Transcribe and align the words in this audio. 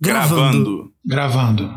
Gravando. 0.00 0.90
Gravando. 1.04 1.72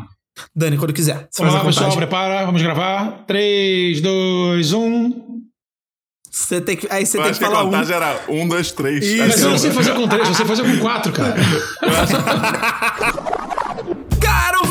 Dani, 0.54 0.76
quando 0.78 0.92
quiser. 0.92 1.28
Você 1.30 1.42
Vamos 1.44 1.54
faz 1.54 1.54
lá, 1.54 1.60
a 1.60 1.64
pessoal, 1.64 1.96
prepara, 1.96 2.44
vamos 2.46 2.60
gravar. 2.62 3.24
3, 3.26 4.00
2, 4.00 4.72
1. 4.72 5.24
Você 6.30 6.60
tem 6.60 6.76
que, 6.76 6.88
aí 6.90 7.06
você 7.06 7.16
tem 7.16 7.30
acho 7.30 7.34
que 7.34 7.38
que 7.38 7.44
a 7.44 7.48
falar 7.48 7.62
um. 7.62 7.66
contagem 7.70 7.94
era 7.94 8.20
um, 8.28 8.48
dois, 8.48 8.72
três. 8.72 9.04
Isso. 9.04 9.22
Acho 9.22 9.26
Mas 9.28 9.34
que 9.34 9.40
eu 9.40 9.44
era- 9.44 9.50
não 9.52 9.58
sei 9.58 9.70
fazer 9.70 9.94
com 9.94 10.08
3, 10.08 10.28
eu 10.28 10.34
sei 10.34 10.46
fazer 10.46 10.62
com 10.64 10.78
4, 10.80 11.12
cara. 11.12 11.34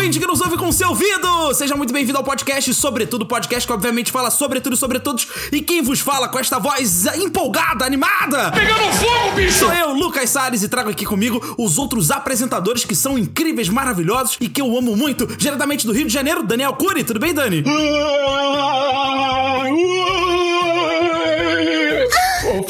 Ouvinte 0.03 0.19
que 0.19 0.27
nos 0.27 0.41
ouve 0.41 0.57
com 0.57 0.69
seu 0.69 0.89
ouvido! 0.89 1.53
Seja 1.53 1.77
muito 1.77 1.93
bem-vindo 1.93 2.17
ao 2.17 2.25
podcast 2.25 2.73
Sobretudo, 2.73 3.25
podcast 3.25 3.65
que 3.65 3.71
obviamente 3.71 4.11
fala 4.11 4.29
sobre 4.29 4.59
tudo 4.59 4.73
e 4.73 4.77
sobre 4.77 4.99
todos. 4.99 5.25
E 5.49 5.61
quem 5.61 5.81
vos 5.81 6.01
fala 6.01 6.27
com 6.27 6.37
esta 6.37 6.59
voz 6.59 7.05
empolgada, 7.15 7.85
animada? 7.85 8.51
Pegando 8.51 8.91
fogo, 8.97 9.31
bicho! 9.33 9.59
Sou 9.59 9.71
eu, 9.71 9.93
Lucas 9.93 10.29
Salles, 10.29 10.61
e 10.61 10.67
trago 10.67 10.89
aqui 10.89 11.05
comigo 11.05 11.55
os 11.57 11.77
outros 11.77 12.11
apresentadores 12.11 12.83
que 12.83 12.95
são 12.95 13.17
incríveis, 13.17 13.69
maravilhosos 13.69 14.37
e 14.41 14.49
que 14.49 14.59
eu 14.59 14.77
amo 14.77 14.93
muito, 14.93 15.25
diretamente 15.37 15.87
do 15.87 15.93
Rio 15.93 16.05
de 16.05 16.13
Janeiro, 16.13 16.43
Daniel 16.43 16.73
Cury. 16.73 17.05
Tudo 17.05 17.21
bem, 17.21 17.33
Dani? 17.33 17.63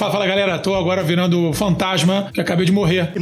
Fala, 0.03 0.12
fala, 0.12 0.27
galera, 0.27 0.59
tô 0.59 0.75
agora 0.75 1.02
virando 1.02 1.53
fantasma 1.53 2.30
que 2.34 2.41
acabei 2.41 2.66
de 2.66 2.73
morrer. 2.73 3.13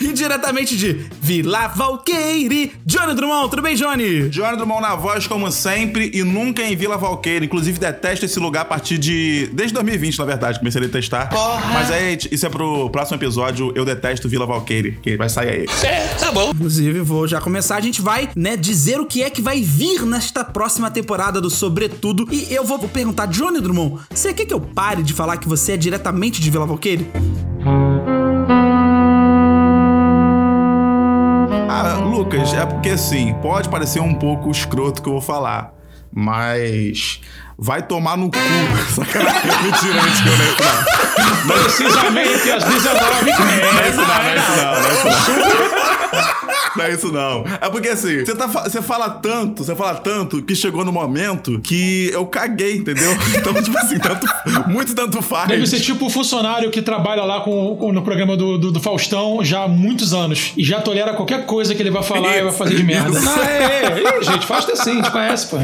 E 0.00 0.12
diretamente 0.12 0.76
de 0.76 0.92
Vila 1.20 1.66
Valqueire, 1.66 2.72
Johnny 2.86 3.14
Drummond. 3.14 3.50
Tudo 3.50 3.62
bem, 3.62 3.74
Johnny? 3.74 4.28
Johnny 4.28 4.56
Drummond 4.56 4.80
na 4.80 4.94
voz, 4.94 5.26
como 5.26 5.50
sempre, 5.50 6.12
e 6.14 6.22
nunca 6.22 6.62
em 6.62 6.76
Vila 6.76 6.96
Valqueira. 6.96 7.44
Inclusive, 7.44 7.80
detesto 7.80 8.24
esse 8.24 8.38
lugar 8.38 8.60
a 8.60 8.64
partir 8.64 8.96
de. 8.96 9.50
Desde 9.52 9.74
2020, 9.74 10.18
na 10.20 10.24
verdade, 10.24 10.60
comecei 10.60 10.80
a 10.80 10.84
detestar. 10.84 11.30
Mas 11.72 11.90
aí, 11.90 12.16
isso 12.30 12.46
é 12.46 12.48
pro 12.48 12.88
próximo 12.90 13.16
episódio. 13.16 13.72
Eu 13.74 13.84
detesto 13.84 14.28
Vila 14.28 14.46
Valqueire, 14.46 15.00
que 15.02 15.16
vai 15.16 15.28
sair 15.28 15.48
aí. 15.48 15.66
Inclusive, 16.54 17.00
vou 17.00 17.26
já 17.26 17.40
começar. 17.40 17.74
A 17.74 17.80
gente 17.80 18.00
vai, 18.00 18.28
né, 18.36 18.56
dizer 18.56 19.00
o 19.00 19.04
que 19.06 19.24
é 19.24 19.30
que 19.30 19.42
vai 19.42 19.60
vir 19.62 20.06
nesta 20.06 20.44
próxima 20.44 20.92
temporada 20.92 21.40
do 21.40 21.50
Sobretudo. 21.50 22.28
E 22.30 22.54
eu 22.54 22.62
vou 22.62 22.78
perguntar, 22.78 23.26
Johnny 23.26 23.60
Drummond, 23.60 24.02
você 24.14 24.32
quer 24.32 24.44
que 24.44 24.54
eu 24.54 24.60
pare 24.60 25.02
de 25.02 25.12
falar 25.12 25.38
que 25.38 25.48
você 25.48 25.72
é 25.72 25.76
diretamente 25.88 26.38
de 26.38 26.50
Vila 26.50 26.66
Valqueire? 26.66 27.10
Ah, 31.66 31.98
Lucas, 32.04 32.52
é 32.52 32.66
porque 32.66 32.90
assim, 32.90 33.32
pode 33.40 33.70
parecer 33.70 34.00
um 34.00 34.14
pouco 34.14 34.50
escroto 34.50 35.00
que 35.02 35.08
eu 35.08 35.14
vou 35.14 35.22
falar, 35.22 35.72
mas. 36.12 37.20
Vai 37.60 37.82
tomar 37.82 38.16
no 38.16 38.30
cu. 38.30 38.38
Sacanagem. 38.94 39.50
Mentira, 39.64 40.02
mentira, 40.02 40.30
não 40.36 40.44
é 40.44 40.48
isso 40.52 40.62
não. 40.62 41.64
Precisamente 41.64 42.50
às 42.52 42.64
19 42.64 43.30
Não 43.30 43.80
é 43.80 43.88
isso 43.88 43.96
não, 43.96 44.06
não 44.06 44.14
é 44.14 44.36
isso 44.36 44.50
não, 44.56 44.64
não 44.64 44.88
é 44.88 44.92
isso 44.92 45.06
não. 46.52 46.57
Não 46.76 46.84
é 46.84 46.92
isso 46.92 47.10
não. 47.12 47.44
É 47.60 47.68
porque 47.70 47.88
assim, 47.88 48.24
você, 48.24 48.34
tá, 48.34 48.46
você 48.46 48.82
fala 48.82 49.10
tanto, 49.10 49.64
você 49.64 49.74
fala 49.74 49.94
tanto 49.94 50.42
que 50.42 50.54
chegou 50.54 50.84
no 50.84 50.92
momento 50.92 51.60
que 51.60 52.10
eu 52.12 52.26
caguei, 52.26 52.76
entendeu? 52.76 53.10
Então, 53.38 53.54
tipo 53.62 53.76
assim, 53.78 53.98
tanto, 53.98 54.26
muito 54.68 54.94
tanto 54.94 55.22
faz. 55.22 55.48
Deve 55.48 55.66
ser 55.66 55.80
tipo 55.80 56.06
o 56.06 56.10
funcionário 56.10 56.70
que 56.70 56.82
trabalha 56.82 57.22
lá 57.24 57.40
com, 57.40 57.76
com- 57.76 57.92
no 57.92 58.02
programa 58.02 58.36
do, 58.36 58.58
do, 58.58 58.72
do 58.72 58.80
Faustão 58.80 59.38
já 59.44 59.64
há 59.64 59.68
muitos 59.68 60.12
anos 60.12 60.52
e 60.56 60.64
já 60.64 60.80
tolera 60.80 61.14
qualquer 61.14 61.46
coisa 61.46 61.74
que 61.74 61.82
ele 61.82 61.90
vai 61.90 62.02
falar 62.02 62.36
e 62.36 62.42
vai 62.42 62.52
fazer 62.52 62.74
de 62.76 62.82
merda. 62.82 63.10
Isso. 63.10 63.24
Não, 63.24 63.42
é, 63.42 63.82
é, 63.84 64.18
Ih, 64.20 64.24
gente, 64.24 64.46
Fausto 64.46 64.70
é 64.70 64.74
assim, 64.74 64.90
a 64.92 64.94
gente 64.94 65.10
conhece, 65.10 65.46
pô. 65.46 65.56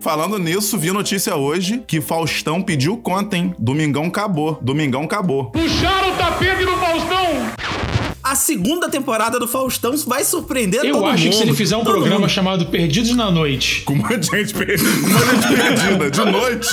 Falando 0.00 0.38
nisso, 0.38 0.76
vi 0.78 0.90
notícia 0.92 1.34
hoje 1.36 1.82
que 1.86 2.00
Faustão 2.00 2.60
pediu 2.62 2.96
conta, 2.96 3.36
hein? 3.36 3.54
Domingão 3.58 4.04
acabou. 4.04 4.58
Domingão 4.60 5.02
acabou. 5.04 5.46
Puxaram 5.50 6.10
o 6.10 6.16
tapete 6.16 6.64
no 6.64 6.76
Faustão! 6.76 7.89
A 8.30 8.36
segunda 8.36 8.88
temporada 8.88 9.40
do 9.40 9.48
Faustão 9.48 9.92
vai 10.06 10.22
surpreender 10.22 10.84
Eu 10.84 10.92
todo 10.92 11.02
mundo. 11.02 11.14
acho 11.14 11.24
que 11.24 11.32
se 11.32 11.42
ele 11.42 11.52
fizer 11.52 11.76
um 11.76 11.82
programa 11.82 12.20
mundo. 12.20 12.28
chamado 12.30 12.66
Perdidos 12.66 13.16
na 13.16 13.28
Noite, 13.28 13.82
Com 13.84 13.94
uma 13.94 14.08
gente, 14.08 14.54
per- 14.54 14.78
com 14.78 15.06
uma 15.08 15.18
gente 15.18 15.56
perdida, 15.56 16.10
de 16.12 16.24
noite. 16.30 16.68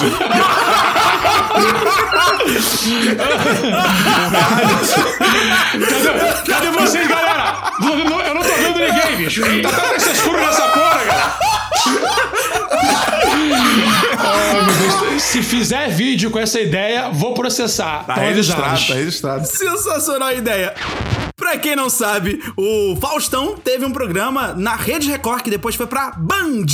Cadê, 5.17 6.52
cadê 6.52 6.70
vocês, 6.71 7.08
galera? 7.08 7.71
Eu 7.82 8.33
não, 8.36 8.42
tô 8.42 8.49
vendo 8.55 8.80
ninguém, 8.80 9.17
bicho. 9.17 9.42
Tá 9.61 9.70
tanta 9.70 9.99
censura 9.99 10.37
nessa 10.45 10.61
porra, 10.70 11.03
galera. 11.05 11.37
Se 15.20 15.42
fizer 15.42 15.89
vídeo 15.89 16.31
com 16.31 16.39
essa 16.39 16.59
ideia, 16.59 17.09
vou 17.09 17.33
processar. 17.33 18.05
Tá 18.05 18.15
registrado, 18.15 18.87
tá 18.87 18.93
registrado. 18.93 19.48
Sensacional 19.48 20.33
ideia. 20.33 20.73
Pra 21.37 21.55
quem 21.55 21.76
não 21.76 21.87
sabe, 21.87 22.42
o 22.58 22.97
Faustão 22.99 23.55
teve 23.55 23.86
um 23.86 23.92
programa 23.92 24.53
na 24.53 24.76
Rede 24.76 25.08
Record 25.08 25.43
que 25.43 25.52
depois 25.52 25.76
foi 25.76 25.86
pra 25.86 26.11
Band, 26.11 26.65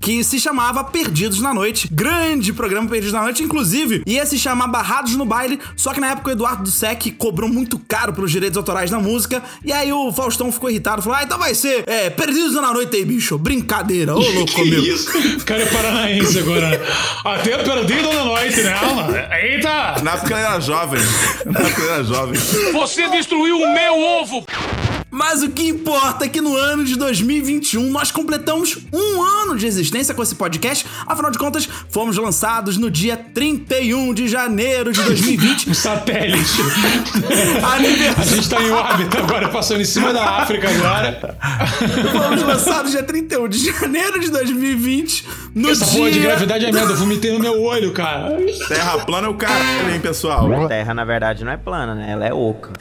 que 0.00 0.22
se 0.22 0.38
chamava 0.38 0.84
Perdidos 0.84 1.40
na 1.40 1.54
Noite. 1.54 1.88
Grande 1.90 2.52
programa 2.52 2.88
Perdidos 2.88 3.14
na 3.14 3.22
Noite, 3.22 3.42
inclusive, 3.42 4.02
ia 4.06 4.26
se 4.26 4.38
chamar 4.38 4.68
Barrados 4.68 5.16
no 5.16 5.24
Baile, 5.24 5.58
só 5.74 5.94
que 5.94 5.98
na 5.98 6.10
época 6.10 6.28
o 6.28 6.32
Eduardo 6.32 6.62
Dussek 6.64 7.10
cobrou 7.12 7.48
muito 7.48 7.78
caro 7.78 8.12
pelos 8.12 8.30
direitos 8.30 8.58
autorais 8.58 8.90
da 8.90 9.00
música, 9.00 9.42
e 9.64 9.72
aí 9.72 9.90
o 9.90 10.12
Faustão 10.12 10.52
ficou 10.52 10.68
irritado, 10.70 11.00
falou: 11.00 11.16
"Ah, 11.16 11.22
então 11.24 11.38
vai 11.38 11.54
ser 11.54 11.82
é, 11.86 12.10
Perdidos 12.10 12.54
na 12.54 12.70
Noite 12.70 12.94
aí, 12.94 13.04
bicho. 13.06 13.38
Brincadeira, 13.38 14.14
ô 14.14 14.20
louco 14.20 14.51
Que 14.54 14.70
meu." 14.70 14.82
isso? 14.82 15.10
O 15.38 15.44
cara 15.44 15.62
é 15.62 15.66
paranaense 15.66 16.38
agora. 16.38 16.68
né? 16.70 16.80
Até 17.24 17.58
perdido 17.58 18.12
na 18.12 18.24
noite, 18.24 18.60
né? 18.62 18.74
Eita! 19.42 19.96
Na 20.02 20.12
época 20.14 20.34
ele 20.34 20.42
era 20.46 20.60
jovem. 20.60 21.00
Na 21.46 21.60
época 21.60 21.82
ele 21.82 21.90
era 21.90 22.04
jovem. 22.04 22.40
Você 22.72 23.08
destruiu 23.08 23.56
o 23.58 23.72
meu 23.74 23.98
ovo! 23.98 24.44
Mas 25.12 25.42
o 25.42 25.50
que 25.50 25.68
importa 25.68 26.24
é 26.24 26.28
que 26.28 26.40
no 26.40 26.56
ano 26.56 26.86
de 26.86 26.96
2021 26.96 27.90
nós 27.90 28.10
completamos 28.10 28.78
um 28.90 29.22
ano 29.22 29.58
de 29.58 29.66
existência 29.66 30.14
com 30.14 30.22
esse 30.22 30.34
podcast. 30.34 30.86
Afinal 31.06 31.30
de 31.30 31.36
contas, 31.36 31.68
fomos 31.90 32.16
lançados 32.16 32.78
no 32.78 32.90
dia 32.90 33.14
31 33.14 34.14
de 34.14 34.26
janeiro 34.26 34.90
de 34.90 35.02
2020. 35.02 35.68
Um 35.68 35.74
satélite. 35.76 36.62
A 38.18 38.24
gente 38.24 38.48
tá 38.48 38.62
em 38.62 38.70
órbita 38.70 39.18
agora, 39.18 39.50
passando 39.50 39.82
em 39.82 39.84
cima 39.84 40.14
da 40.14 40.24
África 40.38 40.70
agora. 40.70 41.38
Fomos 42.10 42.42
lançados 42.42 42.92
dia 42.92 43.02
31 43.02 43.48
de 43.48 43.70
janeiro 43.70 44.18
de 44.18 44.30
2020. 44.30 45.26
No 45.54 45.70
Essa 45.70 45.84
dia... 45.84 45.98
porra 45.98 46.10
de 46.10 46.18
gravidade 46.20 46.64
é 46.64 46.72
merda, 46.72 46.92
eu 46.92 46.96
vomitei 46.96 47.32
no 47.32 47.38
meu 47.38 47.62
olho, 47.62 47.92
cara. 47.92 48.36
Terra 48.68 48.98
plana 49.04 49.26
é 49.26 49.30
o 49.30 49.34
caralho, 49.34 49.92
hein, 49.92 50.00
pessoal? 50.00 50.48
Terra, 50.68 50.94
na 50.94 51.04
verdade, 51.04 51.44
não 51.44 51.52
é 51.52 51.56
plana, 51.56 51.94
né? 51.94 52.10
Ela 52.10 52.26
é 52.26 52.32
oca. 52.32 52.72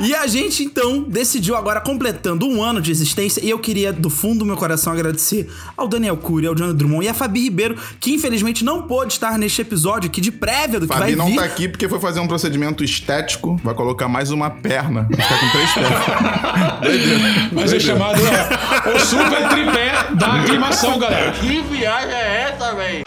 E 0.00 0.14
a 0.14 0.26
gente 0.26 0.64
então 0.64 1.02
decidiu 1.02 1.54
agora 1.54 1.80
completando 1.80 2.46
um 2.48 2.62
ano 2.62 2.80
de 2.80 2.90
existência 2.90 3.44
e 3.44 3.50
eu 3.50 3.58
queria 3.58 3.92
do 3.92 4.08
fundo 4.08 4.40
do 4.40 4.46
meu 4.46 4.56
coração 4.56 4.92
agradecer 4.92 5.48
ao 5.76 5.86
Daniel 5.86 6.16
Cury, 6.16 6.46
ao 6.46 6.54
Johnny 6.54 6.74
Drummond 6.74 7.04
e 7.04 7.08
a 7.08 7.14
Fabi 7.14 7.42
Ribeiro, 7.42 7.76
que 8.00 8.12
infelizmente 8.14 8.64
não 8.64 8.82
pôde 8.82 9.12
estar 9.12 9.38
neste 9.38 9.60
episódio 9.60 10.08
aqui 10.08 10.20
de 10.20 10.32
prévia 10.32 10.80
do 10.80 10.88
que 10.88 10.94
Fabi 10.94 11.14
vai 11.14 11.14
não 11.14 11.26
vir. 11.26 11.36
tá 11.36 11.44
aqui 11.44 11.68
porque 11.68 11.88
foi 11.88 12.00
fazer 12.00 12.20
um 12.20 12.26
procedimento 12.26 12.82
estético. 12.82 13.60
Vai 13.62 13.74
colocar 13.74 14.08
mais 14.08 14.30
uma 14.30 14.50
perna. 14.50 15.06
Vai 15.10 15.20
ficar 15.20 15.40
com 15.40 15.48
três 15.50 15.72
pernas. 15.72 17.52
Mas 17.52 17.72
é 17.72 17.78
chamado 17.80 18.20
ó, 18.22 18.96
o 18.96 19.00
super 19.00 19.48
tripé 19.50 19.92
da 20.14 20.32
aclimação, 20.40 20.98
galera. 20.98 21.34
Que 21.42 21.60
viagem 21.60 22.14
é 22.14 22.42
essa, 22.42 22.72
velho? 22.72 23.02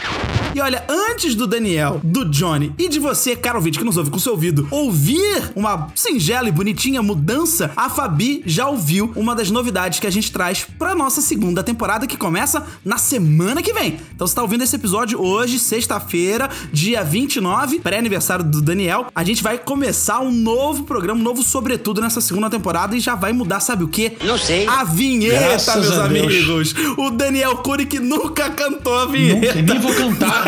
E 0.55 0.61
olha, 0.61 0.85
antes 0.87 1.35
do 1.35 1.45
Daniel, 1.45 1.99
do 2.01 2.23
Johnny 2.23 2.73
e 2.79 2.87
de 2.87 2.97
você, 2.97 3.35
caro 3.35 3.57
ouvinte 3.57 3.77
que 3.77 3.83
nos 3.83 3.97
ouve 3.97 4.09
com 4.09 4.17
seu 4.17 4.31
ouvido, 4.31 4.65
ouvir 4.71 5.51
uma 5.53 5.89
singela 5.93 6.47
e 6.47 6.51
bonitinha 6.51 7.03
mudança, 7.03 7.71
a 7.75 7.89
Fabi 7.89 8.41
já 8.45 8.65
ouviu 8.69 9.11
uma 9.17 9.35
das 9.35 9.51
novidades 9.51 9.99
que 9.99 10.07
a 10.07 10.09
gente 10.09 10.31
traz 10.31 10.65
pra 10.79 10.95
nossa 10.95 11.19
segunda 11.19 11.61
temporada 11.61 12.07
que 12.07 12.15
começa 12.15 12.65
na 12.85 12.97
semana 12.97 13.61
que 13.61 13.73
vem. 13.73 13.99
Então 14.15 14.25
você 14.25 14.33
tá 14.33 14.41
ouvindo 14.43 14.63
esse 14.63 14.73
episódio 14.77 15.21
hoje, 15.21 15.59
sexta-feira, 15.59 16.49
dia 16.71 17.03
29, 17.03 17.79
pré-aniversário 17.79 18.45
do 18.45 18.61
Daniel. 18.61 19.07
A 19.13 19.25
gente 19.25 19.43
vai 19.43 19.57
começar 19.57 20.21
um 20.21 20.31
novo 20.31 20.85
programa, 20.85 21.19
um 21.19 21.23
novo 21.23 21.43
sobretudo 21.43 21.99
nessa 21.99 22.21
segunda 22.21 22.49
temporada 22.49 22.95
e 22.95 23.01
já 23.01 23.13
vai 23.13 23.33
mudar, 23.33 23.59
sabe 23.59 23.83
o 23.83 23.89
quê? 23.89 24.13
Não 24.23 24.37
sei. 24.37 24.65
A 24.67 24.85
vinheta, 24.85 25.49
Graças 25.49 25.75
meus 25.89 25.97
a 25.99 26.07
Deus. 26.07 26.25
amigos. 26.25 26.75
O 26.97 27.09
Daniel 27.11 27.57
Cury 27.57 27.85
que 27.85 27.99
nunca 27.99 28.49
cantou 28.51 28.93
a 28.97 29.05
Nunca, 29.05 29.17
vinheta. 29.17 29.61
nem 29.61 29.79
vou 29.79 29.93
cantar. 29.93 30.44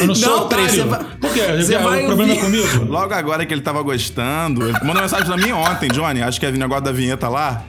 Eu 0.00 0.06
não 0.06 0.14
sou 0.14 0.28
Não, 0.30 0.38
otário. 0.44 0.68
você 0.70 0.82
vai- 0.82 1.04
Por 1.20 1.32
quê? 1.32 1.40
você 1.56 1.76
o 1.76 1.82
vai 1.82 2.04
problema 2.04 2.32
é 2.32 2.36
comigo? 2.36 2.84
Logo 2.84 3.14
agora 3.14 3.44
que 3.46 3.52
ele 3.54 3.60
tava 3.60 3.82
gostando, 3.82 4.62
ele 4.68 4.78
mandou 4.84 5.02
mensagem 5.02 5.26
pra 5.26 5.36
mim 5.36 5.52
ontem, 5.52 5.88
Johnny. 5.88 6.22
Acho 6.22 6.38
que 6.40 6.46
é 6.46 6.50
negócio 6.58 6.84
da 6.84 6.92
vinheta 6.92 7.28
lá. 7.28 7.62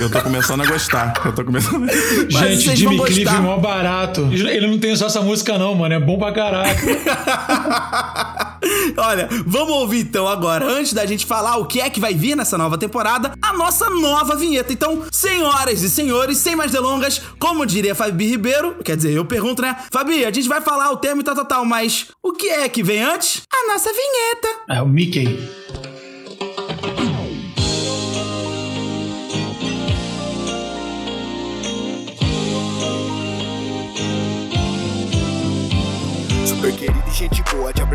Eu 0.00 0.10
tô 0.10 0.20
começando 0.20 0.62
a 0.62 0.66
gostar. 0.66 1.12
Eu 1.24 1.32
tô 1.34 1.44
começando. 1.44 1.88
Gente, 1.88 2.62
vocês 2.62 2.78
Jimmy 2.78 3.02
Cliff 3.04 3.28
é 3.28 3.38
mó 3.40 3.58
barato. 3.58 4.28
Ele 4.32 4.66
não 4.66 4.78
tem 4.78 4.94
só 4.96 5.06
essa 5.06 5.20
música, 5.20 5.58
não, 5.58 5.74
mano. 5.74 5.94
É 5.94 6.00
bom 6.00 6.18
pra 6.18 6.32
caralho. 6.32 6.70
Olha, 8.96 9.28
vamos 9.46 9.74
ouvir 9.74 10.00
então 10.00 10.28
agora, 10.28 10.64
antes 10.64 10.92
da 10.92 11.04
gente 11.04 11.26
falar 11.26 11.56
o 11.56 11.66
que 11.66 11.80
é 11.80 11.90
que 11.90 11.98
vai 11.98 12.14
vir 12.14 12.36
nessa 12.36 12.56
nova 12.56 12.78
temporada, 12.78 13.32
a 13.40 13.52
nossa 13.52 13.90
nova 13.90 14.36
vinheta. 14.36 14.72
Então, 14.72 15.02
senhoras 15.10 15.82
e 15.82 15.90
senhores, 15.90 16.38
sem 16.38 16.54
mais 16.54 16.70
delongas, 16.70 17.20
como 17.38 17.66
diria 17.66 17.94
Fabi 17.94 18.26
Ribeiro, 18.26 18.76
quer 18.84 18.96
dizer, 18.96 19.12
eu 19.12 19.24
pergunto, 19.24 19.62
né? 19.62 19.76
Fabi, 19.90 20.24
a 20.24 20.32
gente 20.32 20.48
vai 20.48 20.60
falar 20.60 20.90
o 20.90 20.96
termo 20.96 21.22
e 21.22 21.24
tal, 21.24 21.34
tal, 21.34 21.44
tal, 21.44 21.64
mas 21.64 22.08
o 22.22 22.32
que 22.32 22.48
é 22.48 22.68
que 22.68 22.82
vem 22.82 23.02
antes? 23.02 23.42
A 23.52 23.72
nossa 23.72 23.90
vinheta. 23.90 24.48
É 24.68 24.82
o 24.82 24.88
Mickey. 24.88 25.61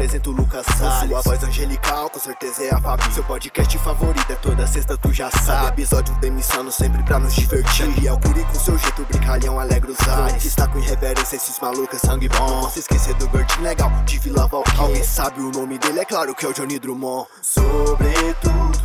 Apresento 0.08 0.30
o 0.30 0.34
Lucas 0.34 0.66
Salles. 0.78 1.10
Sua 1.10 1.22
voz 1.22 1.44
angelical, 1.44 2.10
com 2.10 2.20
certeza 2.20 2.64
é 2.64 2.74
a 2.74 2.80
Fabi. 2.80 3.14
Seu 3.14 3.24
podcast 3.24 3.78
favorito 3.80 4.32
é 4.32 4.36
toda 4.36 4.66
sexta, 4.66 4.98
tu 4.98 5.12
já 5.12 5.30
sabe. 5.30 5.82
Episódio 5.82 6.16
demissando 6.16 6.72
sempre 6.72 7.04
pra 7.04 7.20
nos 7.20 7.36
divertir. 7.36 7.88
E 8.02 8.08
é 8.08 8.14
o 8.14 8.20
Curi 8.20 8.44
com 8.46 8.56
seu 8.56 8.78
jeito, 8.78 9.06
brincalhão, 9.06 9.60
alegre 9.60 9.92
os 9.92 10.08
ares. 10.08 10.46
Está 10.46 10.68
com 10.68 10.80
irreverência, 10.80 11.36
esses 11.36 11.60
malucos, 11.60 12.00
sangue 12.00 12.30
bom. 12.30 12.62
Não 12.62 12.70
se 12.70 12.80
esquecer 12.80 13.14
do 13.16 13.28
gordinho 13.28 13.64
legal, 13.64 13.92
de 14.06 14.18
Vila 14.20 14.48
Valquíria. 14.48 14.82
Alguém 14.82 15.04
sabe 15.04 15.42
o 15.42 15.52
nome 15.52 15.78
dele, 15.78 16.00
é 16.00 16.06
claro 16.06 16.34
que 16.34 16.46
é 16.46 16.50
o 16.50 16.54
Johnny 16.54 16.80
Drummond. 16.80 17.28
Sobretudo. 17.42 18.80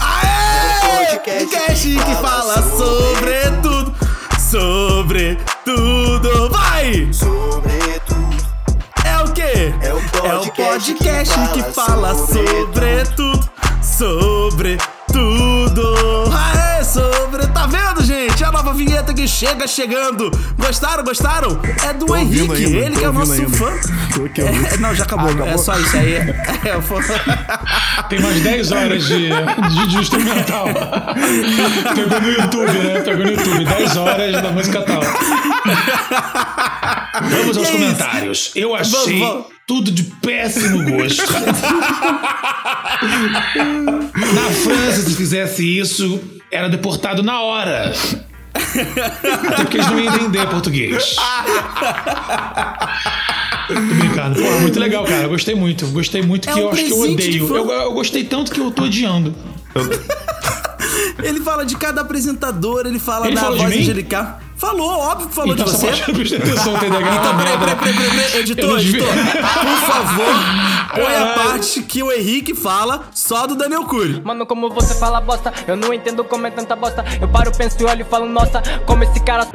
Aê! 0.00 1.04
Podcast 1.04 1.46
Podcast 1.46 1.88
que 1.88 2.04
que 2.04 2.14
fala 2.14 2.62
sobre 2.62 3.50
tudo. 3.62 3.94
Sobre 4.38 5.38
tudo. 5.64 6.50
Vai! 6.50 7.12
Sobretudo. 7.12 7.79
É 9.20 9.22
o 9.22 9.32
quê? 9.34 9.74
É 9.82 9.92
o 9.92 9.98
É 9.98 10.34
o 10.34 10.50
podcast 10.50 10.54
podcast 10.54 11.34
que 11.52 11.62
fala 11.74 12.14
sobre 12.14 13.04
tudo. 13.14 13.50
Sobre 13.82 14.78
tudo. 15.12 15.94
Aê, 16.32 16.69
sobre. 16.92 17.46
Tá 17.48 17.66
vendo, 17.66 18.02
gente? 18.04 18.42
A 18.44 18.50
nova 18.50 18.72
vinheta 18.72 19.14
que 19.14 19.26
chega 19.28 19.66
chegando. 19.66 20.30
Gostaram? 20.58 21.04
Gostaram? 21.04 21.60
É 21.88 21.92
do 21.92 22.06
Tô 22.06 22.16
Henrique. 22.16 22.40
ainda, 22.52 22.58
ele 22.78 22.96
que 22.96 23.04
é 23.04 23.08
o 23.08 23.12
nosso 23.12 23.32
ainda. 23.32 23.48
fã. 23.56 23.70
É, 24.72 24.76
não, 24.78 24.94
já 24.94 25.04
acabou. 25.04 25.28
Ah, 25.28 25.32
acabou? 25.32 25.48
É 25.54 25.58
só 25.58 25.78
isso 25.78 25.96
aí. 25.96 26.14
É, 26.14 26.80
foi- 26.82 27.02
Tem 28.08 28.20
mais 28.20 28.40
10 28.42 28.72
horas 28.72 29.04
de, 29.06 29.28
de, 29.28 29.86
de 29.88 29.96
instrumental. 29.98 30.66
Pegou 31.94 32.20
no 32.20 32.30
YouTube, 32.30 32.72
né? 32.72 33.00
Pegou 33.00 33.24
no 33.24 33.30
YouTube. 33.32 33.64
10 33.64 33.96
horas 33.96 34.32
da 34.42 34.50
música 34.50 34.82
tal. 34.82 35.00
Vamos 37.22 37.56
aos 37.56 37.66
Que 37.66 37.72
comentários. 37.72 38.50
Eu 38.54 38.74
achei 38.74 39.18
Vamos, 39.20 39.20
vamos. 39.34 39.46
tudo 39.66 39.90
de 39.90 40.02
péssimo 40.04 40.82
gosto. 40.84 41.22
Na 44.34 44.50
França, 44.62 45.02
se 45.02 45.14
fizesse 45.14 45.78
isso, 45.78 46.20
era 46.50 46.68
deportado 46.68 47.22
na 47.22 47.40
hora. 47.42 47.92
Até 48.54 49.62
porque 49.62 49.76
eles 49.78 49.86
não 49.90 49.98
iam 50.00 50.14
entender 50.14 50.46
português. 50.48 51.16
Tô 53.68 53.74
brincando. 53.74 54.40
Pô, 54.42 54.50
muito 54.60 54.78
legal, 54.80 55.04
cara. 55.04 55.22
Eu 55.24 55.28
gostei 55.28 55.54
muito. 55.54 55.86
Gostei 55.88 56.22
muito 56.22 56.48
É 56.48 56.52
que 56.52 56.58
um 56.58 56.62
eu 56.62 56.70
acho 56.70 56.84
que 56.84 56.90
eu 56.90 57.00
odeio. 57.00 57.56
Eu, 57.56 57.70
eu 57.70 57.92
gostei 57.92 58.24
tanto 58.24 58.50
que 58.50 58.60
eu 58.60 58.70
tô 58.70 58.84
odiando. 58.84 59.34
Ele 61.22 61.40
fala 61.40 61.64
de 61.64 61.76
cada 61.76 62.00
apresentador, 62.00 62.86
ele 62.86 62.98
fala 62.98 63.26
Ele 63.26 63.34
da 63.36 63.42
falou 63.42 63.58
de 63.58 63.64
voz 63.64 63.76
angelical. 63.76 64.40
Falou, 64.56 64.90
óbvio 64.90 65.28
que 65.28 65.34
falou 65.34 65.54
Então, 65.54 65.64
de 65.66 65.70
você. 65.72 65.86
prestei 66.12 66.38
atenção, 66.38 66.74
TDAH. 66.78 66.98
Então, 66.98 67.32
uma 67.32 67.42
peraí, 67.42 67.58
peraí, 67.58 67.76
peraí, 67.76 67.94
peraí, 67.94 68.40
editor, 68.40 68.78
editor, 68.80 69.08
por 69.08 69.90
favor, 69.90 70.34
põe 70.94 71.14
a 71.14 71.34
parte 71.34 71.82
que 71.82 72.02
o 72.02 72.12
Henrique 72.12 72.54
fala 72.54 73.04
só 73.14 73.46
do 73.46 73.54
Daniel 73.54 73.84
Cury. 73.84 74.20
Mano, 74.24 74.46
como 74.46 74.70
você 74.70 74.94
fala 74.94 75.20
bosta, 75.20 75.52
eu 75.66 75.76
não 75.76 75.92
entendo 75.94 76.24
como 76.24 76.46
é 76.46 76.50
tanta 76.50 76.74
bosta. 76.76 77.04
Eu 77.20 77.28
paro, 77.28 77.52
penso 77.56 77.76
e 77.80 77.84
olho 77.84 78.02
e 78.02 78.04
falo, 78.04 78.26
nossa, 78.26 78.62
como 78.86 79.04
esse 79.04 79.20
cara. 79.20 79.46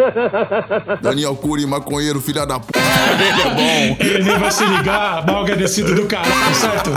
Daniel 1.01 1.35
Cury, 1.35 1.65
maconheiro, 1.65 2.21
filha 2.21 2.45
da 2.45 2.59
p. 2.59 2.67
Ele 2.77 3.41
é 3.41 3.49
bom. 3.49 3.97
Ele 3.99 4.23
nem 4.23 4.37
vai 4.39 4.51
se 4.51 4.65
ligar, 4.65 5.25
mal 5.25 5.43
agradecido 5.43 5.93
do 5.93 6.05
caralho, 6.05 6.55
certo? 6.55 6.91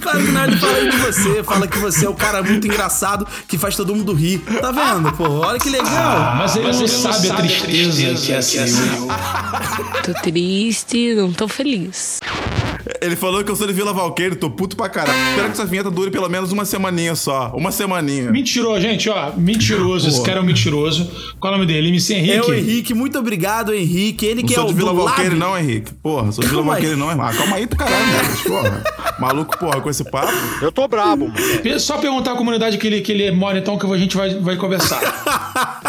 Claro 0.00 0.18
que 0.18 0.32
não, 0.32 0.44
ele 0.44 0.56
fala 0.56 0.76
aí 0.76 0.90
de 0.90 0.96
você, 0.96 1.42
fala 1.42 1.68
que 1.68 1.78
você 1.78 2.06
é 2.06 2.08
o 2.08 2.14
cara 2.14 2.42
muito 2.42 2.66
engraçado 2.66 3.26
que 3.46 3.56
faz 3.56 3.76
todo 3.76 3.94
mundo 3.94 4.12
rir. 4.12 4.38
Tá 4.60 4.70
vendo, 4.70 5.12
pô? 5.12 5.24
Olha 5.24 5.58
que 5.58 5.70
legal. 5.70 5.88
Ah, 5.92 6.34
mas 6.38 6.56
ele 6.56 6.66
não 6.66 6.88
sabe 6.88 7.30
a 7.30 7.34
tristeza 7.34 8.14
que 8.14 8.32
é 8.32 8.36
assim. 8.38 9.08
Tô 10.02 10.12
triste, 10.14 11.14
não 11.14 11.32
tô 11.32 11.46
feliz. 11.46 12.18
Ele 13.00 13.16
falou 13.16 13.42
que 13.42 13.50
eu 13.50 13.56
sou 13.56 13.66
de 13.66 13.72
Vila 13.72 13.92
Valqueire, 13.92 14.36
tô 14.36 14.48
puto 14.50 14.76
pra 14.76 14.88
caralho. 14.88 15.18
Espero 15.30 15.46
que 15.46 15.52
essa 15.52 15.64
vinheta 15.64 15.90
dure 15.90 16.10
pelo 16.10 16.28
menos 16.28 16.52
uma 16.52 16.64
semaninha 16.64 17.14
só. 17.16 17.52
Uma 17.54 17.72
semaninha. 17.72 18.30
Mentiroso, 18.30 18.80
gente, 18.80 19.08
ó. 19.08 19.32
Mentiroso. 19.36 20.08
Esse 20.08 20.22
cara 20.22 20.38
é 20.38 20.40
um 20.40 20.44
mentiroso. 20.44 21.10
Qual 21.40 21.52
é 21.52 21.56
o 21.56 21.58
nome 21.58 21.72
dele? 21.72 21.88
MC 21.88 22.14
Henrique. 22.14 22.32
É 22.36 22.42
o 22.42 22.54
Henrique, 22.54 22.94
muito 22.94 23.18
obrigado, 23.18 23.72
Henrique. 23.74 24.24
Ele 24.26 24.42
Não 24.42 24.48
que 24.48 24.54
é 24.54 24.56
sou 24.56 24.66
o 24.66 24.68
de 24.68 24.74
Vila 24.74 24.92
Lab. 24.92 25.30
não, 25.30 25.58
Henrique. 25.58 25.92
Porra, 25.94 26.30
sou 26.30 26.44
de 26.44 26.50
Vila. 26.50 26.62
Valqueire, 26.62 26.94
não, 26.96 27.10
irmão. 27.10 27.26
Ah, 27.26 27.32
Calma 27.32 27.56
aí, 27.56 27.66
tu 27.66 27.76
caralho, 27.76 28.06
né? 28.06 28.36
Porra. 28.46 28.84
Maluco, 29.18 29.58
porra, 29.58 29.80
com 29.80 29.90
esse 29.90 30.04
papo. 30.04 30.32
Eu 30.60 30.72
tô 30.72 30.86
brabo, 30.88 31.28
mano. 31.28 31.80
Só 31.80 31.98
perguntar 31.98 32.32
à 32.32 32.36
comunidade 32.36 32.78
que 32.78 32.86
ele, 32.86 33.00
que 33.00 33.12
ele 33.12 33.30
mora, 33.30 33.58
então, 33.58 33.78
que 33.78 33.86
a 33.86 33.98
gente 33.98 34.16
vai, 34.16 34.34
vai 34.40 34.56
conversar. 34.56 35.00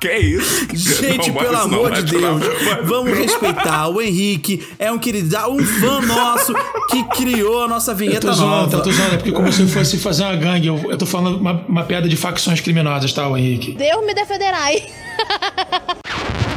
Que 0.00 0.16
isso? 0.16 0.66
Gente, 0.72 1.28
Não, 1.30 1.34
pelo 1.42 1.52
não, 1.52 1.60
amor 1.60 1.90
vai 1.90 2.02
de. 2.02 2.12
Deus, 2.16 2.40
Vai. 2.64 2.82
vamos 2.84 3.18
respeitar. 3.18 3.88
O 3.88 4.00
Henrique 4.00 4.66
é 4.78 4.90
um 4.90 4.98
querido, 4.98 5.36
um 5.50 5.58
fã 5.62 6.00
nosso 6.00 6.54
que 6.90 7.04
criou 7.16 7.64
a 7.64 7.68
nossa 7.68 7.92
Eu 7.92 7.96
vinheta 7.96 8.20
tô 8.28 8.32
zoando, 8.32 8.50
nova. 8.62 8.76
eu 8.78 8.82
tô 8.82 8.90
zoando, 8.92 9.14
é 9.14 9.16
porque 9.18 9.32
como 9.32 9.52
se 9.52 9.60
eu 9.60 9.68
fosse 9.68 9.98
fazer 9.98 10.22
uma 10.24 10.36
gangue. 10.36 10.68
Eu, 10.68 10.90
eu 10.90 10.96
tô 10.96 11.04
falando 11.04 11.36
uma, 11.38 11.52
uma 11.68 11.82
piada 11.84 12.08
de 12.08 12.16
facções 12.16 12.60
criminosas, 12.62 13.12
tá, 13.12 13.28
o 13.28 13.36
Henrique? 13.36 13.72
Deus 13.72 14.04
me 14.06 14.14
defenderai. 14.14 14.82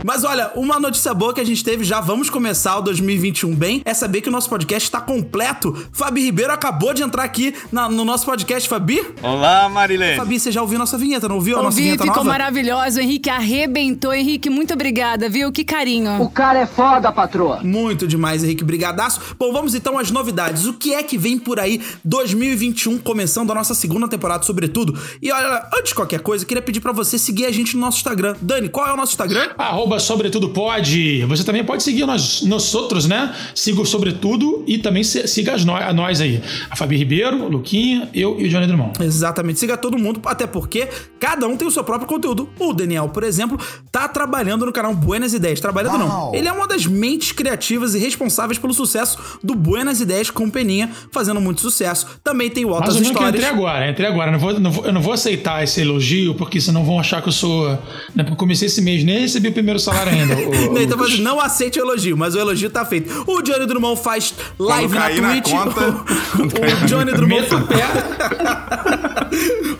Mas 0.06 0.24
olha, 0.26 0.52
uma 0.56 0.80
notícia 0.80 1.14
boa 1.14 1.34
que 1.34 1.40
a 1.40 1.46
gente 1.46 1.64
teve, 1.64 1.84
já 1.86 2.02
vamos 2.02 2.30
começar 2.30 2.78
o 2.78 2.82
2021 2.82 3.56
bem, 3.56 3.82
é 3.86 3.94
saber 3.94 4.20
que 4.20 4.28
o 4.28 4.32
nosso 4.32 4.50
podcast 4.50 4.86
está 4.88 5.00
completo. 5.00 5.74
Fabi 5.94 6.22
Ribeiro 6.26 6.52
acabou 6.52 6.94
de 6.94 7.02
entrar 7.02 7.24
aqui 7.24 7.54
na- 7.72 7.88
no 7.88 8.04
nosso 8.04 8.26
podcast, 8.26 8.68
Fabi. 8.68 9.02
Olá, 9.22 9.70
Marilene. 9.70 10.18
Fabi, 10.18 10.40
você 10.40 10.52
já 10.52 10.62
ouviu 10.62 10.78
nossa 10.78 10.98
vinheta, 10.98 11.28
não 11.30 11.36
ouviu 11.36 11.58
a 11.58 11.64
nossa 11.64 11.78
vinheta 11.78 12.04
ficou 12.04 12.18
nova? 12.18 12.30
maravilhoso. 12.30 12.98
O 12.98 13.02
Henrique 13.02 13.30
arrebentou. 13.30 14.14
Henrique, 14.14 14.50
muito 14.50 14.74
obrigada, 14.74 15.30
viu? 15.30 15.52
Que 15.54 15.64
carinho. 15.64 16.22
O 16.22 16.30
cara 16.30 16.60
é 16.60 16.66
foda, 16.66 17.10
patroa. 17.12 17.62
Muito 17.64 18.06
demais, 18.06 18.44
Henrique. 18.44 18.64
Brigadaço. 18.64 19.22
Bom, 19.40 19.54
vamos 19.54 19.74
então 19.74 19.98
às 19.98 20.12
novidades. 20.12 20.66
O 20.66 20.74
que 20.74 20.94
é 20.94 21.02
que 21.02 21.18
vem 21.18 21.38
por 21.40 21.60
aí 21.62 21.82
2021, 22.04 22.98
começando 23.00 23.52
a 23.52 23.56
nossa 23.56 23.74
segunda 23.74 24.08
temporada, 24.10 24.44
sobretudo. 24.44 25.00
E 25.22 25.32
olha, 25.32 25.66
antes 25.74 25.90
de 25.90 25.96
qualquer 25.96 26.20
coisa, 26.20 26.44
eu 26.44 26.48
queria 26.48 26.62
pedir 26.62 26.82
pra 26.82 26.92
você 26.92 27.18
seguir 27.18 27.46
a 27.46 27.52
gente 27.52 27.76
no 27.76 27.82
nosso 27.82 27.98
Instagram. 27.98 28.36
Dani, 28.42 28.68
qual 28.68 28.86
é 28.88 28.94
o 28.94 28.98
nosso 28.98 29.14
Instagram? 29.14 29.50
Arroba 29.58 29.93
Sobretudo 30.00 30.50
Pode. 30.50 31.24
Você 31.26 31.44
também 31.44 31.64
pode 31.64 31.84
seguir 31.84 32.06
nós, 32.06 32.42
nós 32.44 32.74
outros, 32.76 33.06
né? 33.08 33.34
Siga 33.56 33.82
o 33.82 33.86
Sobretudo 33.86 34.64
e 34.68 34.78
também 34.78 35.04
siga 35.04 35.54
as 35.54 35.66
no- 35.66 35.76
a 35.76 35.92
nós 35.94 36.22
aí. 36.22 36.42
A 36.70 36.76
Fabi 36.76 36.98
Ribeiro, 36.98 37.44
o 37.44 37.50
Luquinha, 37.50 38.10
eu 38.14 38.40
e 38.40 38.46
o 38.46 38.50
Johnny 38.50 38.68
Drummond. 38.68 39.04
Exatamente, 39.04 39.60
siga 39.60 39.78
todo 39.78 39.98
mundo, 39.98 40.22
até 40.26 40.46
porque 40.48 40.88
cada 41.20 41.48
um 41.48 41.56
tem 41.58 41.68
o 41.68 41.72
seu 41.72 41.84
próprio 41.84 42.08
conteúdo. 42.08 42.50
O 42.60 42.74
Daniel, 42.74 43.10
por 43.10 43.24
exemplo, 43.24 43.58
tá 43.92 44.08
trabalhando 44.08 44.66
no 44.66 44.72
canal 44.72 44.94
Buenas 44.94 45.34
Ideias. 45.34 45.60
Trabalhando 45.60 45.98
não. 46.00 46.34
Ele 46.36 46.48
é 46.48 46.52
uma 46.52 46.68
das 46.68 46.86
mentes 46.86 47.32
criativas 47.32 47.96
e 47.96 48.00
responsáveis 48.00 48.58
pelo 48.60 48.74
sucesso 48.74 49.18
do 49.44 49.56
Buenas 49.56 50.00
Ideias 50.02 50.30
com 50.30 50.50
Peninha, 50.50 50.90
fazendo 51.12 51.40
muito 51.42 51.62
sucesso. 51.62 52.08
Também 52.24 52.50
tem 52.50 52.66
o 52.66 52.74
Altas 52.74 52.96
menos 52.96 53.10
que 53.12 53.16
eu 53.18 53.28
entrei 53.28 53.42
Histórias. 53.42 53.58
agora, 53.60 53.90
entrei 53.90 54.08
agora. 54.10 54.32
Não 54.32 54.40
vou, 54.40 54.60
não 54.60 54.72
vou- 54.72 54.86
eu 54.86 54.94
não 54.94 55.02
vou 55.02 55.14
aceitar 55.14 55.64
esse 55.64 55.82
elogio, 55.82 56.36
porque 56.36 56.60
senão 56.60 56.84
vão 56.84 57.00
achar 57.00 57.22
que 57.22 57.28
eu 57.30 57.34
sou. 57.34 57.70
Né? 58.16 58.24
Porque 58.24 58.34
eu 58.34 58.38
comecei 58.38 58.68
esse 58.68 58.82
mês, 58.82 59.04
nem 59.04 59.20
recebi 59.22 59.50
o 59.50 59.54
primeiro 59.54 59.80
salário 59.84 60.12
ainda. 60.12 60.36
ô 60.36 60.72
Não, 60.74 60.82
então 60.82 60.98
não 61.20 61.40
aceite 61.40 61.80
o 61.80 61.84
elogio, 61.84 62.18
mas 62.18 62.36
o 62.36 62.40
elogio 62.40 62.70
tá 62.70 62.86
feito. 62.86 63.24
O 63.28 63.42
Johnny 63.42 63.66
Drummond 63.66 64.02
faz 64.02 64.34
live 64.60 64.94
na 64.94 65.02
cair 65.02 65.22
na 65.22 65.32
Twitch. 65.34 65.52
conta, 65.52 65.82
o, 66.40 66.46
na- 66.82 66.88
Johnny 66.88 67.12
Drummond 67.14 67.48
o. 67.48 67.88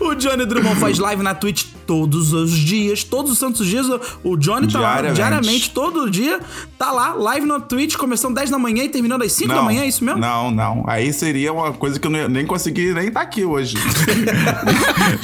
O 0.00 0.14
Johnny 0.14 0.44
Drummond 0.44 0.76
faz 0.80 0.98
live 0.98 1.22
na 1.22 1.34
Twitch 1.34 1.66
todos 1.86 2.32
os 2.32 2.50
dias, 2.52 3.04
todos 3.04 3.30
os 3.32 3.38
santos 3.38 3.66
dias. 3.66 3.86
O 4.22 4.36
Johnny 4.36 4.70
tá 4.70 4.80
lá 4.80 5.02
Diariamente. 5.02 5.70
todo 5.70 6.10
dia. 6.10 6.40
Tá 6.78 6.90
lá, 6.90 7.12
live 7.14 7.46
na 7.46 7.60
Twitch, 7.60 7.96
começando 7.96 8.34
10 8.34 8.50
da 8.50 8.58
manhã 8.58 8.84
e 8.84 8.88
terminando 8.88 9.22
às 9.22 9.32
5 9.32 9.52
da 9.52 9.62
manhã, 9.62 9.82
é 9.82 9.86
isso 9.88 10.04
mesmo? 10.04 10.20
Não, 10.20 10.50
não. 10.50 10.84
Aí 10.86 11.12
seria 11.12 11.52
uma 11.52 11.72
coisa 11.72 11.98
que 11.98 12.06
eu 12.06 12.10
não 12.10 12.18
ia- 12.18 12.28
nem 12.28 12.46
consegui 12.46 12.92
nem 12.92 13.08
estar 13.08 13.20
aqui 13.22 13.44
hoje. 13.44 13.76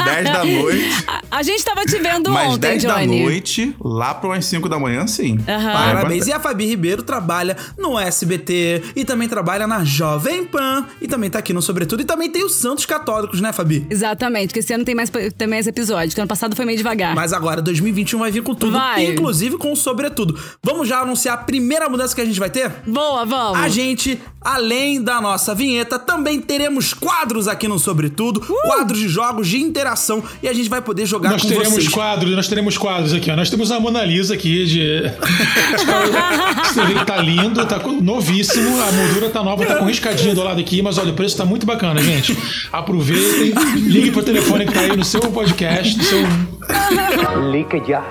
10 0.04 0.24
da 0.24 0.44
noite. 0.44 1.04
A, 1.06 1.38
a 1.38 1.42
gente 1.42 1.64
tava 1.64 1.84
te 1.84 1.98
vendo 1.98 2.30
Mas 2.30 2.48
ontem, 2.54 2.58
10 2.60 2.84
da 2.84 3.00
Johnny. 3.00 3.22
noite, 3.22 3.74
lá 3.82 4.14
para 4.14 4.28
umas 4.30 4.44
5 4.46 4.68
da 4.68 4.78
manhã, 4.78 5.06
sim. 5.06 5.38
Aham. 5.48 5.72
Parabéns. 5.72 6.26
E 6.26 6.32
a 6.32 6.40
Fabi 6.40 6.66
Ribeiro 6.66 7.02
trabalha 7.02 7.56
no 7.78 7.98
SBT 7.98 8.82
e 8.96 9.04
também 9.04 9.28
trabalha 9.28 9.66
na 9.66 9.84
Jovem 9.84 10.44
Pan 10.44 10.86
e 11.00 11.08
também 11.08 11.30
tá 11.30 11.38
aqui 11.38 11.52
no 11.52 11.62
Sobretudo. 11.62 12.00
E 12.02 12.04
também 12.04 12.30
tem 12.30 12.44
os 12.44 12.54
Santos 12.54 12.86
Católicos, 12.86 13.40
né, 13.40 13.52
Fabi? 13.52 13.86
Exatamente, 13.90 14.48
porque 14.48 14.60
esse 14.60 14.72
ano 14.72 14.84
tem 14.84 14.94
mais, 14.94 15.10
tem 15.36 15.48
mais 15.48 15.66
episódios, 15.66 16.14
que 16.14 16.20
ano 16.20 16.28
passado 16.28 16.49
foi 16.56 16.64
meio 16.64 16.76
devagar. 16.78 17.14
Mas 17.14 17.32
agora, 17.32 17.60
2021 17.62 18.18
vai 18.18 18.30
vir 18.30 18.42
com 18.42 18.54
tudo, 18.54 18.72
Vai. 18.72 19.06
inclusive 19.06 19.56
com 19.56 19.72
o 19.72 19.76
Sobretudo. 19.76 20.38
Vamos 20.62 20.88
já 20.88 21.00
anunciar 21.00 21.34
a 21.34 21.38
primeira 21.38 21.88
mudança 21.88 22.14
que 22.14 22.20
a 22.20 22.24
gente 22.24 22.38
vai 22.38 22.50
ter? 22.50 22.70
Boa, 22.86 23.24
vamos. 23.24 23.58
A 23.58 23.68
gente, 23.68 24.20
além 24.40 25.02
da 25.02 25.20
nossa 25.20 25.54
vinheta, 25.54 25.98
também 25.98 26.40
teremos 26.40 26.92
quadros 26.94 27.48
aqui 27.48 27.66
no 27.68 27.78
Sobretudo, 27.78 28.40
Uh! 28.40 28.68
quadros 28.68 28.98
de 28.98 29.08
jogos 29.08 29.48
de 29.48 29.58
interação 29.60 30.22
e 30.42 30.48
a 30.48 30.52
gente 30.52 30.68
vai 30.68 30.80
poder 30.82 31.06
jogar 31.06 31.30
Nós 31.30 31.42
com 31.42 31.48
teremos 31.48 31.72
vocês. 31.74 31.88
quadros, 31.88 32.34
nós 32.34 32.48
teremos 32.48 32.76
quadros 32.78 33.12
aqui, 33.12 33.30
ó. 33.30 33.36
Nós 33.36 33.50
temos 33.50 33.70
a 33.70 33.78
Mona 33.80 34.04
Lisa 34.04 34.34
aqui 34.34 34.64
de. 34.66 35.02
Você 36.70 36.84
vê 36.84 36.94
que 36.94 37.04
tá 37.04 37.16
lindo, 37.18 37.64
tá 37.66 37.80
novíssimo, 38.00 38.80
a 38.82 38.92
moldura 38.92 39.30
tá 39.30 39.42
nova, 39.42 39.64
tá 39.66 39.76
com 39.76 39.84
riscadinha 39.86 40.34
do 40.34 40.42
lado 40.42 40.60
aqui, 40.60 40.80
mas 40.82 40.98
olha, 40.98 41.10
o 41.10 41.14
preço 41.14 41.36
tá 41.36 41.44
muito 41.44 41.66
bacana, 41.66 42.00
gente. 42.02 42.36
Aproveitem, 42.72 43.52
ligue 43.76 44.10
pro 44.10 44.22
telefone 44.22 44.66
que 44.66 44.72
tá 44.72 44.80
aí 44.80 44.96
no 44.96 45.04
seu 45.04 45.20
podcast, 45.20 45.96
no 45.96 46.04
seu. 46.04 46.20
Like 47.52 47.82
ya. 47.86 48.02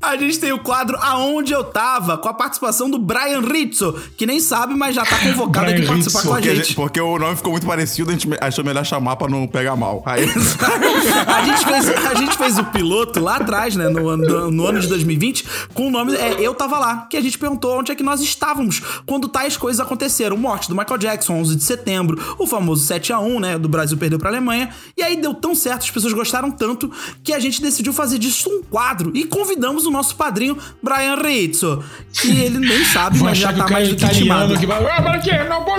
A 0.00 0.16
gente 0.16 0.38
tem 0.38 0.52
o 0.52 0.60
quadro 0.60 0.96
Aonde 1.00 1.52
Eu 1.52 1.64
Tava, 1.64 2.16
com 2.16 2.28
a 2.28 2.32
participação 2.34 2.88
do 2.88 2.98
Brian 3.00 3.40
Rizzo, 3.40 3.92
que 4.16 4.26
nem 4.26 4.38
sabe, 4.38 4.72
mas 4.74 4.94
já 4.94 5.04
tá 5.04 5.18
convocado 5.26 5.70
aqui 5.70 5.82
pra 5.82 5.88
participar 5.92 6.18
Rizzo. 6.20 6.28
com 6.28 6.34
a 6.34 6.36
Porque, 6.40 6.54
gente. 6.56 6.74
porque 6.76 7.00
o 7.00 7.18
nome 7.18 7.34
ficou 7.36 7.50
muito 7.50 7.66
parecido, 7.66 8.10
a 8.10 8.12
gente 8.12 8.28
achou 8.40 8.64
melhor 8.64 8.84
chamar 8.86 9.16
pra 9.16 9.28
não 9.28 9.46
pegar 9.48 9.74
mal. 9.74 10.00
Aí, 10.06 10.22
A 10.24 11.42
gente, 11.44 11.64
fez, 11.66 11.88
a 12.06 12.14
gente 12.14 12.36
fez 12.38 12.58
o 12.58 12.64
piloto 12.66 13.18
lá 13.18 13.36
atrás, 13.36 13.74
né? 13.74 13.88
No, 13.88 14.08
ano- 14.08 14.50
no 14.52 14.66
ano 14.66 14.78
de 14.78 14.86
2020, 14.86 15.44
com 15.74 15.88
o 15.88 15.90
nome 15.90 16.14
é, 16.14 16.36
Eu 16.40 16.54
Tava 16.54 16.78
Lá, 16.78 17.06
que 17.10 17.16
a 17.16 17.20
gente 17.20 17.36
perguntou 17.36 17.76
onde 17.80 17.90
é 17.90 17.94
que 17.96 18.02
nós 18.04 18.20
estávamos 18.20 18.80
quando 19.04 19.28
tais 19.28 19.56
coisas 19.56 19.80
aconteceram. 19.80 20.36
Morte 20.36 20.68
do 20.68 20.76
Michael 20.76 20.98
Jackson, 20.98 21.34
11 21.40 21.56
de 21.56 21.64
setembro, 21.64 22.36
o 22.38 22.46
famoso 22.46 22.86
7x1, 22.86 23.40
né? 23.40 23.58
Do 23.58 23.68
Brasil 23.68 23.98
perdeu 23.98 24.18
pra 24.18 24.30
Alemanha. 24.30 24.70
E 24.96 25.02
aí 25.02 25.16
deu 25.20 25.34
tão 25.34 25.56
certo, 25.56 25.82
as 25.82 25.90
pessoas 25.90 26.12
gostaram 26.12 26.52
tanto, 26.52 26.88
que 27.24 27.32
a 27.32 27.40
gente 27.40 27.60
decidiu 27.60 27.92
fazer 27.92 28.18
disso 28.18 28.48
um 28.48 28.62
quadro. 28.62 29.10
E 29.12 29.24
convidamos 29.24 29.87
o 29.88 29.92
nosso 29.92 30.16
padrinho, 30.16 30.56
Brian 30.82 31.16
Rizzo, 31.16 31.82
que 32.12 32.28
ele 32.28 32.58
nem 32.58 32.84
sabe, 32.84 33.18
mas 33.18 33.38
já 33.38 33.52
que 33.52 33.58
tá 33.58 33.68
mais 33.68 33.88
do 33.88 33.96
que 33.96 34.04
intimado. 34.04 34.54
italiano 34.54 34.60
que 34.60 34.66
vai. 34.66 34.84
Ah, 34.84 35.02
perché 35.02 35.44
non 35.48 35.64
può. 35.64 35.78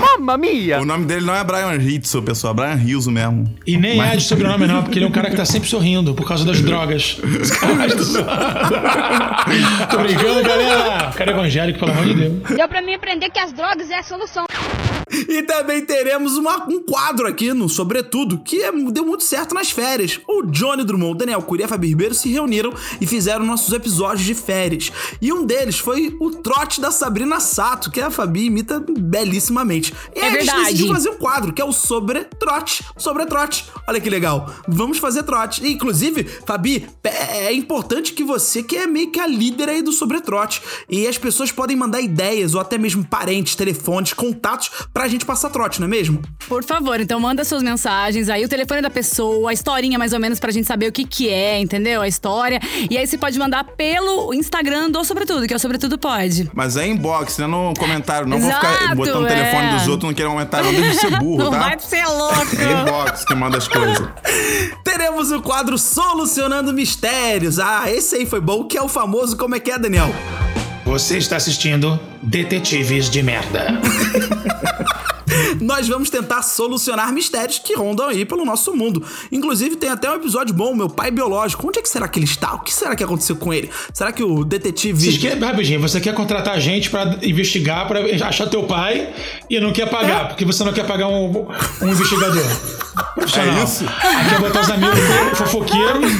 Mamma 0.00 0.36
mia! 0.36 0.80
o 0.80 0.84
nome 0.84 1.04
dele 1.06 1.24
não 1.24 1.34
é 1.34 1.44
Brian 1.44 1.78
Rizzo, 1.78 2.22
pessoal, 2.22 2.52
é 2.52 2.56
Brian 2.56 2.74
Rizzo 2.74 3.10
mesmo. 3.10 3.52
E 3.66 3.76
nem 3.76 4.00
é 4.00 4.16
de 4.16 4.22
sobrenome, 4.22 4.66
não, 4.66 4.82
porque 4.82 4.98
ele 4.98 5.06
é 5.06 5.08
um 5.08 5.12
cara 5.12 5.30
que 5.30 5.36
tá 5.36 5.44
sempre 5.44 5.68
sorrindo 5.68 6.14
por 6.14 6.26
causa 6.26 6.44
das 6.44 6.60
drogas. 6.60 7.18
Os 7.40 7.50
caras 7.50 7.94
do 7.94 8.24
Tô 9.90 9.98
brincando, 9.98 10.42
galera. 10.42 11.10
O 11.10 11.14
cara 11.14 11.30
é 11.30 11.34
evangélico, 11.34 11.78
pelo 11.78 11.92
amor 11.92 12.04
de 12.04 12.14
Deus. 12.14 12.56
Deu 12.56 12.68
pra 12.68 12.82
mim 12.82 12.94
aprender 12.94 13.30
que 13.30 13.38
as 13.38 13.52
drogas 13.52 13.90
é 13.90 13.98
a 13.98 14.02
solução. 14.02 14.46
E 15.28 15.42
também 15.42 15.84
teremos 15.84 16.36
uma- 16.36 16.66
um 16.68 16.80
quadro 16.82 17.26
aqui 17.26 17.52
no 17.52 17.68
Sobretudo, 17.68 18.38
que 18.38 18.62
é- 18.62 18.72
deu 18.72 19.04
muito 19.04 19.24
certo 19.24 19.54
nas 19.54 19.70
férias. 19.70 20.20
O 20.28 20.42
Johnny 20.42 20.84
Drummond, 20.84 21.18
Daniel 21.18 21.42
Curia 21.42 21.64
e 21.64 21.66
a 21.66 21.68
Fabi 21.68 21.88
Ribeiro 21.88 22.14
se 22.14 22.30
reuniram 22.30 22.72
e 23.00 23.06
fizeram 23.06 23.44
nossos 23.44 23.72
episódios 23.72 24.24
de 24.26 24.34
férias. 24.34 24.90
E 25.20 25.32
um 25.32 25.44
deles 25.44 25.78
foi 25.78 26.16
o 26.20 26.30
trote 26.30 26.80
da 26.80 26.90
Sabrina 26.90 27.40
Sato, 27.40 27.90
que 27.90 28.00
a 28.00 28.10
Fabi 28.10 28.46
imita 28.46 28.82
belíssimamente. 28.98 29.92
E 30.14 30.18
É 30.18 30.22
aí 30.22 30.28
a 30.28 30.30
gente 30.32 30.44
verdade. 30.46 30.64
decidiu 30.72 30.88
fazer 30.94 31.10
um 31.10 31.16
quadro, 31.16 31.52
que 31.52 31.60
é 31.60 31.64
o 31.64 31.72
Sobre 31.72 32.24
Trote. 32.24 32.84
Sobre 32.96 33.26
Trote. 33.26 33.64
Olha 33.86 34.00
que 34.00 34.08
legal. 34.10 34.52
Vamos 34.66 34.98
fazer 34.98 35.22
trote. 35.24 35.64
E, 35.64 35.72
inclusive, 35.72 36.24
Fabi, 36.46 36.86
é 37.04 37.48
é 37.48 37.52
importante 37.52 38.12
que 38.12 38.22
você, 38.24 38.62
que 38.62 38.76
é 38.76 38.86
meio 38.86 39.10
que 39.10 39.18
a 39.20 39.26
líder 39.26 39.68
aí 39.68 39.82
do 39.82 39.92
Sobre 39.92 40.20
Trote, 40.20 40.60
e 40.88 41.06
as 41.06 41.16
pessoas 41.16 41.50
podem 41.50 41.76
mandar 41.76 42.00
ideias, 42.00 42.54
ou 42.54 42.60
até 42.60 42.76
mesmo 42.76 43.04
parentes, 43.04 43.54
telefones, 43.54 44.12
contatos, 44.12 44.70
pra 44.98 45.06
gente 45.06 45.24
passar 45.24 45.48
trote, 45.50 45.80
não 45.80 45.86
é 45.86 45.90
mesmo? 45.90 46.20
Por 46.48 46.64
favor, 46.64 46.98
então 47.00 47.20
manda 47.20 47.44
suas 47.44 47.62
mensagens 47.62 48.28
aí, 48.28 48.44
o 48.44 48.48
telefone 48.48 48.82
da 48.82 48.90
pessoa, 48.90 49.50
a 49.50 49.52
historinha 49.52 49.96
mais 49.96 50.12
ou 50.12 50.18
menos 50.18 50.40
pra 50.40 50.50
gente 50.50 50.66
saber 50.66 50.88
o 50.88 50.92
que 50.92 51.04
que 51.04 51.28
é, 51.28 51.56
entendeu? 51.60 52.02
A 52.02 52.08
história. 52.08 52.58
E 52.90 52.98
aí 52.98 53.06
você 53.06 53.16
pode 53.16 53.38
mandar 53.38 53.62
pelo 53.62 54.34
Instagram 54.34 54.90
do 54.90 55.04
Sobretudo, 55.04 55.46
que 55.46 55.52
é 55.52 55.56
o 55.56 55.60
Sobretudo 55.60 55.96
Pode. 55.96 56.50
Mas 56.52 56.76
é 56.76 56.84
inbox, 56.84 57.38
né? 57.38 57.46
No 57.46 57.74
comentário. 57.78 58.26
Não 58.26 58.40
vou 58.40 58.50
ficar 58.50 58.74
Exato, 58.74 58.96
botando 58.96 59.22
o 59.22 59.26
telefone 59.28 59.66
é. 59.66 59.74
dos 59.76 59.86
outros 59.86 60.10
no 60.10 60.16
querer 60.16 60.28
comentário, 60.30 60.66
não 60.66 60.80
deixa 60.80 60.90
de 60.90 60.96
ser 60.96 61.18
burro, 61.20 61.44
Não 61.44 61.50
tá? 61.52 61.58
vai 61.60 61.78
ser 61.78 62.04
louco. 62.04 62.56
É 62.58 62.82
inbox 62.82 63.24
que 63.24 63.34
manda 63.36 63.56
as 63.56 63.68
coisas. 63.68 64.08
Teremos 64.82 65.30
o 65.30 65.40
quadro 65.40 65.78
Solucionando 65.78 66.72
Mistérios. 66.72 67.60
Ah, 67.60 67.84
esse 67.88 68.16
aí 68.16 68.26
foi 68.26 68.40
bom, 68.40 68.64
que 68.64 68.76
é 68.76 68.82
o 68.82 68.88
famoso 68.88 69.36
Como 69.36 69.54
é 69.54 69.60
que 69.60 69.70
é, 69.70 69.78
Daniel? 69.78 70.12
Você 70.88 71.18
está 71.18 71.36
assistindo 71.36 72.00
Detetives 72.22 73.10
de 73.10 73.22
Merda. 73.22 73.78
Nós 75.60 75.88
vamos 75.88 76.10
tentar 76.10 76.42
solucionar 76.42 77.12
mistérios 77.12 77.58
que 77.58 77.74
rondam 77.74 78.08
aí 78.08 78.24
pelo 78.24 78.44
nosso 78.44 78.74
mundo. 78.74 79.04
Inclusive, 79.30 79.76
tem 79.76 79.90
até 79.90 80.10
um 80.10 80.14
episódio 80.14 80.54
bom, 80.54 80.74
meu 80.74 80.88
pai 80.88 81.10
biológico. 81.10 81.66
Onde 81.66 81.78
é 81.78 81.82
que 81.82 81.88
será 81.88 82.08
que 82.08 82.18
ele 82.18 82.26
está? 82.26 82.54
O 82.54 82.60
que 82.60 82.74
será 82.74 82.94
que 82.94 83.04
aconteceu 83.04 83.36
com 83.36 83.52
ele? 83.52 83.70
Será 83.92 84.12
que 84.12 84.22
o 84.22 84.44
detetive. 84.44 85.04
Vocês 85.04 85.18
querem, 85.18 85.38
rapidinho, 85.38 85.80
você 85.80 86.00
quer 86.00 86.14
contratar 86.14 86.54
a 86.54 86.60
gente 86.60 86.90
pra 86.90 87.18
investigar, 87.22 87.86
pra 87.86 88.00
achar 88.26 88.46
teu 88.48 88.64
pai 88.64 89.12
e 89.48 89.60
não 89.60 89.72
quer 89.72 89.88
pagar, 89.88 90.28
porque 90.28 90.44
você 90.44 90.64
não 90.64 90.72
quer 90.72 90.86
pagar 90.86 91.08
um, 91.08 91.46
um 91.82 91.88
investigador 91.88 92.44
profissional. 93.14 93.58
É 93.58 93.64
isso? 93.64 93.84
Quer 94.28 94.38
botar 94.40 94.60
os 94.60 94.70
amigos 94.70 94.98
fofoqueiros. 95.34 96.12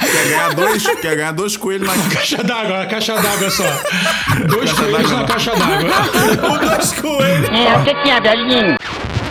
Quer 0.00 0.28
ganhar 0.28 0.54
dois, 0.54 0.86
quer 0.86 1.16
ganhar 1.16 1.32
dois 1.32 1.56
coelhos 1.56 1.86
na 1.86 1.94
Caixa 2.14 2.42
d'água, 2.42 2.86
caixa 2.86 3.14
d'água 3.20 3.50
só. 3.50 3.64
Dois 4.48 4.72
Caixa 4.72 4.82
coelhos 4.84 5.10
na 5.10 5.24
caixa 5.24 5.52
d'água. 5.56 6.64
Dois 6.74 6.92
coelhos. 6.92 7.48
É, 7.50 7.76
o 7.76 7.84
que 7.84 7.94
que 7.94 8.10
é, 8.10 8.20
velhinho? 8.20 8.76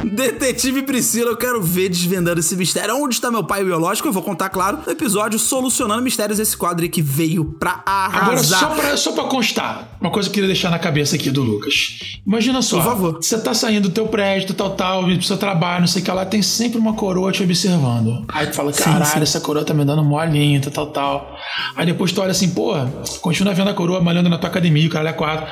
Detetive 0.14 0.84
Priscila, 0.84 1.32
eu 1.32 1.38
quero 1.38 1.62
ver 1.62 1.90
desvendando 1.90 2.40
esse 2.40 2.56
mistério. 2.56 2.96
Onde 2.96 3.16
está 3.16 3.32
meu 3.32 3.44
pai 3.44 3.64
biológico? 3.64 4.08
Eu 4.08 4.14
vou 4.14 4.24
contar, 4.24 4.50
claro, 4.50 4.80
no 4.86 4.92
episódio 4.92 5.40
Solucionando 5.40 6.02
Mistérios, 6.02 6.40
esse 6.40 6.56
quadro 6.56 6.84
aí 6.84 6.90
que 6.90 7.02
veio 7.02 7.46
pra 7.46 7.82
arrasar. 7.86 8.24
Agora, 8.24 8.44
só 8.44 8.82
pra, 8.82 8.98
só 8.98 9.12
pra 9.14 9.24
constar, 9.26 9.98
uma 10.02 10.12
coisa 10.12 10.30
que 10.30 10.34
eu 10.34 10.36
queria 10.36 10.48
deixar 10.48 10.70
na 10.70 10.80
cabeça 10.80 11.16
aqui 11.16 11.30
do 11.32 11.42
Lucas. 11.42 12.20
Imagina 12.26 12.62
só, 12.62 12.78
Por 12.78 12.86
favor. 12.86 13.14
você 13.16 13.38
tá 13.38 13.54
saindo 13.54 13.90
do 13.90 13.94
teu 13.94 14.08
prédio, 14.08 14.54
tal, 14.54 14.72
tal, 14.72 15.04
pro 15.04 15.22
seu 15.24 15.38
trabalho, 15.38 15.82
não 15.82 15.88
sei 15.88 16.02
o 16.02 16.06
que 16.06 16.12
lá, 16.12 16.26
tem 16.26 16.42
sempre 16.42 16.78
uma 16.78 16.94
coroa 16.94 17.32
te 17.32 17.44
observando. 17.44 18.26
Aí 18.30 18.48
tu 18.48 18.56
fala, 18.56 18.72
caralho, 18.72 19.24
essa 19.24 19.40
coroa 19.40 19.64
tá 19.64 19.74
me 19.74 19.86
dando 19.86 20.04
molinho, 20.04 20.62
tal, 20.62 20.72
tal, 20.72 20.88
tal. 20.88 21.33
Aí 21.76 21.86
depois 21.86 22.12
tu 22.12 22.22
olha 22.22 22.32
assim, 22.32 22.50
pô, 22.52 22.74
continua 23.22 23.54
vendo 23.54 23.70
a 23.70 23.74
coroa 23.74 24.02
malhando 24.02 24.30
na 24.30 24.38
tua 24.38 24.50
academia, 24.50 24.88
o 24.88 24.90
caralho 24.90 25.10
é 25.10 25.14
quatro. 25.14 25.48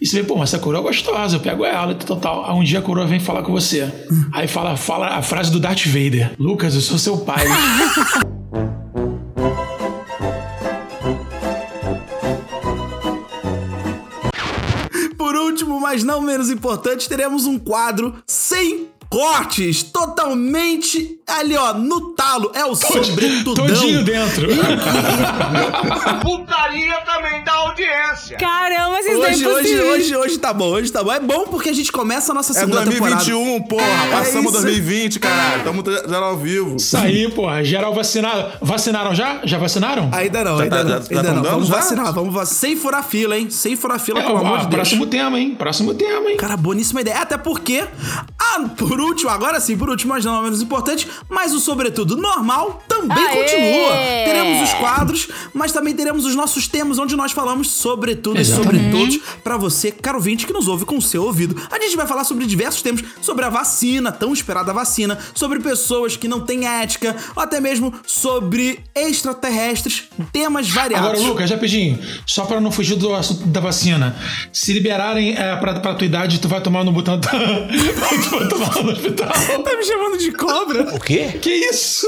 E 0.00 0.06
você 0.06 0.20
vê, 0.20 0.26
pô, 0.26 0.36
mas 0.36 0.50
essa 0.50 0.58
coroa 0.58 0.80
é 0.80 0.82
gostosa, 0.82 1.36
eu 1.36 1.40
pego 1.40 1.64
ela, 1.64 1.94
tal, 1.94 2.06
tal, 2.06 2.16
tal. 2.16 2.50
Aí 2.50 2.56
um 2.56 2.62
dia 2.62 2.78
a 2.78 2.82
coroa 2.82 3.06
vem 3.06 3.20
falar 3.20 3.42
com 3.42 3.52
você. 3.52 3.92
Aí 4.32 4.48
fala, 4.48 4.76
fala 4.76 5.08
a 5.08 5.22
frase 5.22 5.50
do 5.50 5.60
Darth 5.60 5.86
Vader. 5.86 6.32
Lucas, 6.38 6.74
eu 6.74 6.80
sou 6.80 6.98
seu 6.98 7.18
pai. 7.18 7.44
Por 15.16 15.36
último, 15.36 15.80
mas 15.80 16.02
não 16.04 16.20
menos 16.20 16.50
importante, 16.50 17.08
teremos 17.08 17.46
um 17.46 17.58
quadro 17.58 18.14
sem 18.26 18.88
cortes, 19.08 19.82
totalmente 19.82 21.18
ali, 21.38 21.56
ó, 21.56 21.74
no 21.74 22.12
talo. 22.14 22.50
É 22.54 22.64
o 22.64 22.74
sobretudão. 22.74 23.66
Todinho 23.66 24.04
dentro. 24.04 24.48
Putaria 26.22 26.94
também 27.04 27.42
da 27.44 27.52
audiência! 27.52 28.36
Caramba, 28.38 28.96
vocês 29.02 29.16
não 29.18 29.24
é 29.26 29.28
Hoje, 29.32 29.46
hoje, 29.46 29.80
hoje, 29.80 30.16
hoje 30.16 30.38
tá 30.38 30.52
bom, 30.52 30.66
hoje 30.66 30.90
tá 30.92 31.02
bom. 31.02 31.12
É 31.12 31.20
bom 31.20 31.44
porque 31.46 31.70
a 31.70 31.72
gente 31.72 31.90
começa 31.90 32.32
a 32.32 32.34
nossa 32.34 32.52
É 32.52 32.60
segunda 32.60 32.84
temporada. 32.84 33.16
2021, 33.24 33.62
porra. 33.62 33.82
É 33.84 34.10
Passamos 34.10 34.52
isso. 34.52 34.62
2020, 34.62 35.18
caralho. 35.20 35.64
Tamo 35.64 35.82
já 36.08 36.18
ao 36.18 36.36
vivo. 36.36 36.76
Isso 36.76 36.96
aí, 36.96 37.30
porra. 37.30 37.64
Geral 37.64 37.94
vacinado. 37.94 38.52
Vacinaram 38.60 39.14
já? 39.14 39.40
Já 39.44 39.58
vacinaram? 39.58 40.10
Ainda 40.12 40.44
não, 40.44 40.56
Já 40.58 40.62
ainda 40.64 40.76
tá- 40.76 40.84
não. 40.84 40.90
já- 40.90 40.96
ainda 41.10 41.22
já 41.28 41.34
não. 41.34 41.42
Vamos 41.42 41.68
já? 41.68 41.74
vacinar, 41.76 42.12
vamos 42.12 42.34
vacinar. 42.34 42.60
Sem 42.60 42.76
furar 42.76 43.04
fila, 43.04 43.36
hein? 43.38 43.50
Sem 43.50 43.76
furar 43.76 43.98
fila, 43.98 44.20
É, 44.20 44.22
pelo 44.22 44.36
ó, 44.36 44.40
amor 44.40 44.58
de 44.58 44.64
Deus. 44.66 44.74
próximo 44.74 45.06
tema, 45.06 45.38
hein? 45.40 45.54
Próximo 45.58 45.94
tema, 45.94 46.30
hein? 46.30 46.36
Cara, 46.36 46.56
boníssima 46.56 47.00
ideia. 47.00 47.18
Até 47.20 47.36
porque, 47.38 47.84
ah, 48.38 48.60
por 48.76 49.00
último, 49.00 49.30
agora 49.30 49.58
sim, 49.60 49.76
por 49.76 49.88
último, 49.88 50.12
mas 50.14 50.24
não 50.24 50.42
menos 50.42 50.60
importante, 50.62 51.08
mas 51.28 51.52
o 51.52 51.60
sobretudo 51.60 52.16
normal 52.16 52.82
também 52.88 53.24
Aê! 53.24 53.36
continua. 53.36 53.92
Teremos 54.24 54.68
os 54.68 54.74
quadros, 54.74 55.28
mas 55.52 55.72
também 55.72 55.94
teremos 55.94 56.24
os 56.24 56.34
nossos 56.34 56.66
temas 56.68 56.98
onde 56.98 57.16
nós 57.16 57.32
falamos 57.32 57.68
sobre 57.70 58.16
tudo 58.16 58.40
e 58.40 58.44
sobre 58.44 58.78
Exatamente. 58.78 59.18
todos 59.18 59.36
pra 59.42 59.56
você, 59.56 59.90
caro 59.90 60.18
ouvinte, 60.18 60.46
que 60.46 60.52
nos 60.52 60.68
ouve 60.68 60.84
com 60.84 60.96
o 60.96 61.02
seu 61.02 61.24
ouvido. 61.24 61.60
A 61.70 61.78
gente 61.78 61.96
vai 61.96 62.06
falar 62.06 62.24
sobre 62.24 62.46
diversos 62.46 62.82
temas, 62.82 63.02
sobre 63.20 63.44
a 63.44 63.48
vacina, 63.48 64.12
tão 64.12 64.32
esperada 64.32 64.72
vacina, 64.72 65.18
sobre 65.34 65.60
pessoas 65.60 66.16
que 66.16 66.28
não 66.28 66.40
têm 66.40 66.66
ética, 66.66 67.16
ou 67.34 67.42
até 67.42 67.60
mesmo 67.60 67.92
sobre 68.06 68.80
extraterrestres, 68.94 70.04
temas 70.32 70.68
variados. 70.68 71.08
Agora, 71.08 71.26
Lucas, 71.26 71.50
rapidinho, 71.50 71.98
só 72.26 72.44
pra 72.44 72.60
não 72.60 72.70
fugir 72.70 72.96
do 72.96 73.14
assunto 73.14 73.46
da 73.46 73.60
vacina. 73.60 74.16
Se 74.52 74.72
liberarem 74.72 75.34
é, 75.34 75.56
pra, 75.56 75.80
pra 75.80 75.94
tua 75.94 76.06
idade, 76.06 76.38
tu 76.40 76.48
vai 76.48 76.60
tomar 76.60 76.84
no 76.84 76.92
Butantan. 76.92 77.28
tu 78.22 78.30
vai 78.30 78.48
tomar 78.48 78.82
no 78.82 78.92
hospital. 78.92 79.28
Tá 79.28 79.76
me 79.76 79.84
chamando 79.84 80.18
de 80.18 80.32
cobra? 80.32 80.94
O 80.94 81.00
quê? 81.00 81.11
Que 81.40 81.50
isso? 81.50 82.06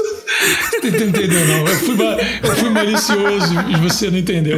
Tu 0.81 0.91
não 0.91 1.07
entendeu, 1.07 1.45
não. 1.47 1.59
Eu 1.67 1.75
fui, 1.79 1.95
eu 2.43 2.55
fui 2.55 2.69
malicioso 2.69 3.53
e 3.69 3.75
você 3.77 4.09
não 4.09 4.17
entendeu. 4.17 4.57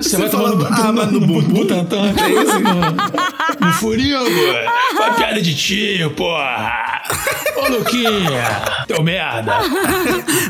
Você, 0.00 0.16
vai 0.16 0.28
tomar 0.30 0.50
no, 0.54 0.66
ah, 0.66 1.06
no 1.06 1.20
Bu- 1.20 1.26
bumbum? 1.26 1.42
Butantan. 1.60 2.12
É 2.16 2.42
isso? 2.42 2.58
No, 2.60 3.66
no 3.66 3.72
furinho, 3.74 4.18
Foi 4.96 5.12
piada 5.16 5.40
de 5.40 5.54
tio, 5.54 6.10
porra. 6.12 7.01
Ô, 7.56 7.68
Luquinha, 7.68 8.62
teu 8.88 9.02
merda. 9.02 9.52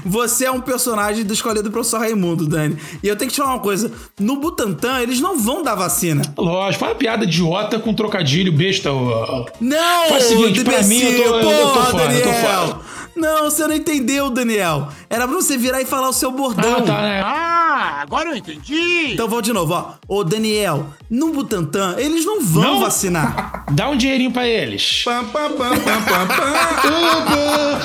Você 0.04 0.44
é 0.46 0.50
um 0.50 0.60
personagem 0.60 1.24
do 1.24 1.32
escolhido 1.32 1.64
do 1.64 1.70
professor 1.70 1.98
Raimundo, 2.00 2.46
Dani. 2.46 2.76
E 3.02 3.08
eu 3.08 3.16
tenho 3.16 3.28
que 3.30 3.34
te 3.34 3.40
falar 3.42 3.54
uma 3.54 3.60
coisa: 3.62 3.90
no 4.18 4.36
Butantan, 4.36 5.00
eles 5.00 5.20
não 5.20 5.38
vão 5.38 5.62
dar 5.62 5.74
vacina. 5.74 6.22
Lógico, 6.38 6.84
fala 6.84 6.94
piada 6.94 7.24
idiota 7.24 7.78
com 7.78 7.92
trocadilho 7.94 8.52
besta. 8.52 8.92
ô. 8.92 9.46
Não! 9.60 10.08
Faz 10.08 10.24
o 10.26 10.28
seguinte, 10.28 10.64
pra 10.64 10.82
mim, 10.82 11.00
eu 11.00 11.22
tô- 11.22 11.38
eu 11.38 11.40
tô 11.42 11.72
porra, 11.72 11.84
fora, 11.86 12.12
eu 12.14 12.22
tô 12.22 12.28
Daniel. 12.30 12.66
fora. 12.66 13.02
Não, 13.14 13.44
você 13.44 13.66
não 13.66 13.74
entendeu, 13.74 14.30
Daniel. 14.30 14.88
Era 15.10 15.28
pra 15.28 15.36
você 15.36 15.58
virar 15.58 15.82
e 15.82 15.84
falar 15.84 16.08
o 16.08 16.14
seu 16.14 16.30
bordão. 16.30 16.78
Ah, 16.78 16.82
tá, 16.82 17.02
né? 17.02 17.20
Ah, 17.22 17.98
agora 18.00 18.30
eu 18.30 18.36
entendi! 18.36 19.12
Então 19.12 19.28
vou 19.28 19.42
de 19.42 19.52
novo, 19.52 19.74
ó. 19.74 19.92
Ô, 20.08 20.24
Daniel, 20.24 20.86
no 21.10 21.30
Butantan, 21.30 21.96
eles 21.98 22.24
não 22.24 22.40
vão 22.40 22.62
Não? 22.62 22.80
vacinar. 22.80 23.51
Dá 23.72 23.88
um 23.88 23.96
dinheirinho 23.96 24.30
pra 24.30 24.46
eles. 24.46 25.02
Pam, 25.04 25.24
pam, 25.24 25.52
pam, 25.52 25.70
pam, 25.70 26.02
pam, 26.02 26.26
pam. 26.26 26.90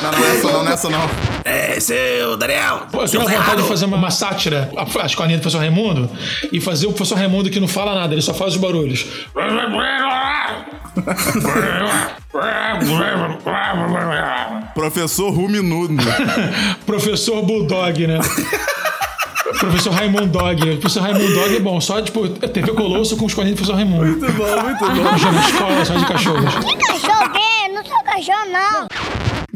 Não, 0.03 0.11
não 0.11 0.25
é 0.25 0.35
essa 0.35 0.51
não, 0.51 0.63
não 0.63 0.69
é 0.69 0.73
essa 0.73 0.89
não. 0.89 1.09
É, 1.45 1.79
seu 1.79 2.35
Daniel. 2.35 2.87
Pô, 2.91 3.03
eu 3.03 3.07
tenho 3.09 3.23
vontade 3.23 3.41
errado. 3.41 3.61
de 3.61 3.67
fazer 3.67 3.85
uma, 3.85 3.97
uma 3.97 4.11
sátira, 4.11 4.69
a, 4.75 5.03
a 5.03 5.05
escolinha 5.05 5.37
do 5.37 5.41
professor 5.41 5.59
Raimundo, 5.59 6.09
e 6.51 6.59
fazer 6.59 6.87
o 6.87 6.91
professor 6.91 7.17
Raimundo 7.17 7.49
que 7.49 7.59
não 7.59 7.67
fala 7.67 7.95
nada, 7.95 8.13
ele 8.13 8.21
só 8.21 8.33
faz 8.33 8.53
os 8.53 8.59
barulhos. 8.59 9.05
Professor 14.73 15.29
Ruminudo. 15.29 16.03
professor 16.85 17.41
Bulldog, 17.43 18.07
né? 18.07 18.19
Professor 19.59 19.93
Raimundo 19.93 20.27
Dog. 20.27 20.77
Professor 20.77 21.01
Raimundo 21.01 21.33
Dog 21.33 21.55
é 21.55 21.59
bom, 21.59 21.81
só 21.81 22.01
tipo 22.01 22.27
TV 22.29 22.71
Colosso 22.73 23.17
com 23.17 23.25
os 23.25 23.33
colinhos 23.33 23.59
do 23.59 23.65
professor 23.65 23.75
Raimundo. 23.75 24.05
Muito 24.05 24.31
bom, 24.33 24.63
muito 24.63 24.79
bom. 24.79 25.17
Já 25.17 25.31
na 25.31 25.41
escola, 25.49 25.85
só 25.85 25.93
de 25.95 26.05
cachorros. 26.05 26.53
Cachorro 26.55 27.29
quê? 27.31 27.67
Não 27.73 27.83
sou 27.85 28.03
cachorro, 28.03 28.45
não. 28.51 28.87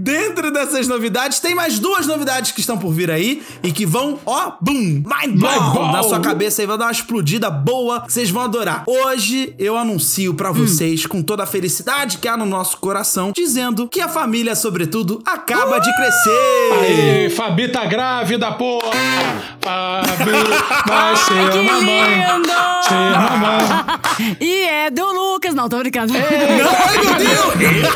Dentro 0.03 0.51
dessas 0.51 0.87
novidades, 0.87 1.39
tem 1.39 1.53
mais 1.53 1.77
duas 1.77 2.07
novidades 2.07 2.51
que 2.51 2.59
estão 2.59 2.75
por 2.75 2.91
vir 2.91 3.11
aí 3.11 3.43
e 3.61 3.71
que 3.71 3.85
vão, 3.85 4.19
ó, 4.25 4.53
boom, 4.59 4.73
mind 4.73 5.05
blow, 5.37 5.51
Mind 5.51 5.73
blow. 5.73 5.91
na 5.91 6.01
sua 6.01 6.19
cabeça 6.19 6.63
e 6.63 6.65
vai 6.65 6.75
dar 6.75 6.85
uma 6.85 6.91
explodida 6.91 7.51
boa, 7.51 8.03
vocês 8.07 8.31
vão 8.31 8.41
adorar. 8.41 8.83
Hoje 8.87 9.53
eu 9.59 9.77
anuncio 9.77 10.33
pra 10.33 10.51
vocês, 10.51 11.05
com 11.05 11.21
toda 11.21 11.43
a 11.43 11.45
felicidade 11.45 12.17
que 12.17 12.27
há 12.27 12.35
no 12.35 12.47
nosso 12.47 12.77
coração, 12.77 13.31
dizendo 13.31 13.87
que 13.87 14.01
a 14.01 14.07
família, 14.09 14.55
sobretudo, 14.55 15.21
acaba 15.23 15.77
de 15.77 15.95
crescer. 15.95 16.71
Aê, 16.81 17.29
Fabi 17.29 17.67
tá 17.67 17.85
grávida, 17.85 18.51
porra! 18.53 18.89
Fabi 19.61 20.31
vai 20.89 21.15
ser 21.15 21.51
que 21.51 21.61
mamãe. 21.61 22.15
lindo! 22.15 22.49
Ser 22.87 23.11
mamãe. 23.11 24.01
E 24.39 24.63
é 24.65 24.89
do 24.91 25.03
Lucas. 25.05 25.55
Não, 25.55 25.67
tô 25.67 25.79
brincando. 25.79 26.13
Ai, 26.13 26.97
meu 27.23 27.57
Deus! 27.57 27.89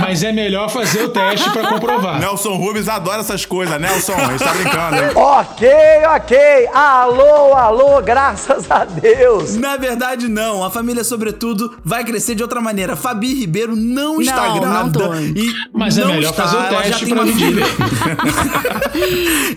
Mas 0.00 0.22
é 0.22 0.30
melhor 0.32 0.68
fazer 0.72 1.04
o 1.04 1.08
teste 1.10 1.50
pra 1.50 1.68
comprovar. 1.68 2.18
Nelson 2.18 2.54
Rubens 2.56 2.88
adora 2.88 3.20
essas 3.20 3.44
coisas. 3.46 3.80
Nelson, 3.80 4.14
a 4.14 4.30
gente 4.30 4.38
tá 4.44 4.52
brincando, 4.52 4.96
hein? 4.96 5.10
Ok, 5.42 5.68
ok. 6.16 6.68
Alô, 6.74 7.54
alô, 7.54 8.02
graças 8.02 8.70
a 8.70 8.84
Deus. 8.84 9.56
Na 9.56 9.76
verdade, 9.76 10.28
não. 10.28 10.64
A 10.64 10.70
família, 10.70 11.04
sobretudo, 11.04 11.74
vai 11.84 12.04
crescer 12.04 12.34
de 12.34 12.42
outra 12.42 12.60
maneira. 12.60 12.96
Fabi 12.96 13.34
Ribeiro 13.34 13.74
não 13.76 14.20
está 14.20 14.48
Não, 14.48 14.54
não 14.56 14.60
grávida. 14.60 14.98
tô. 14.98 15.14
E 15.14 15.52
Mas 15.72 15.98
é 15.98 16.02
não 16.04 16.14
melhor 16.14 16.30
está, 16.30 16.42
fazer 16.44 16.56
o 16.56 16.80
teste 16.82 17.04
tem 17.06 17.14
pra 17.14 17.24
medir. 17.24 17.46
filha. 17.52 17.64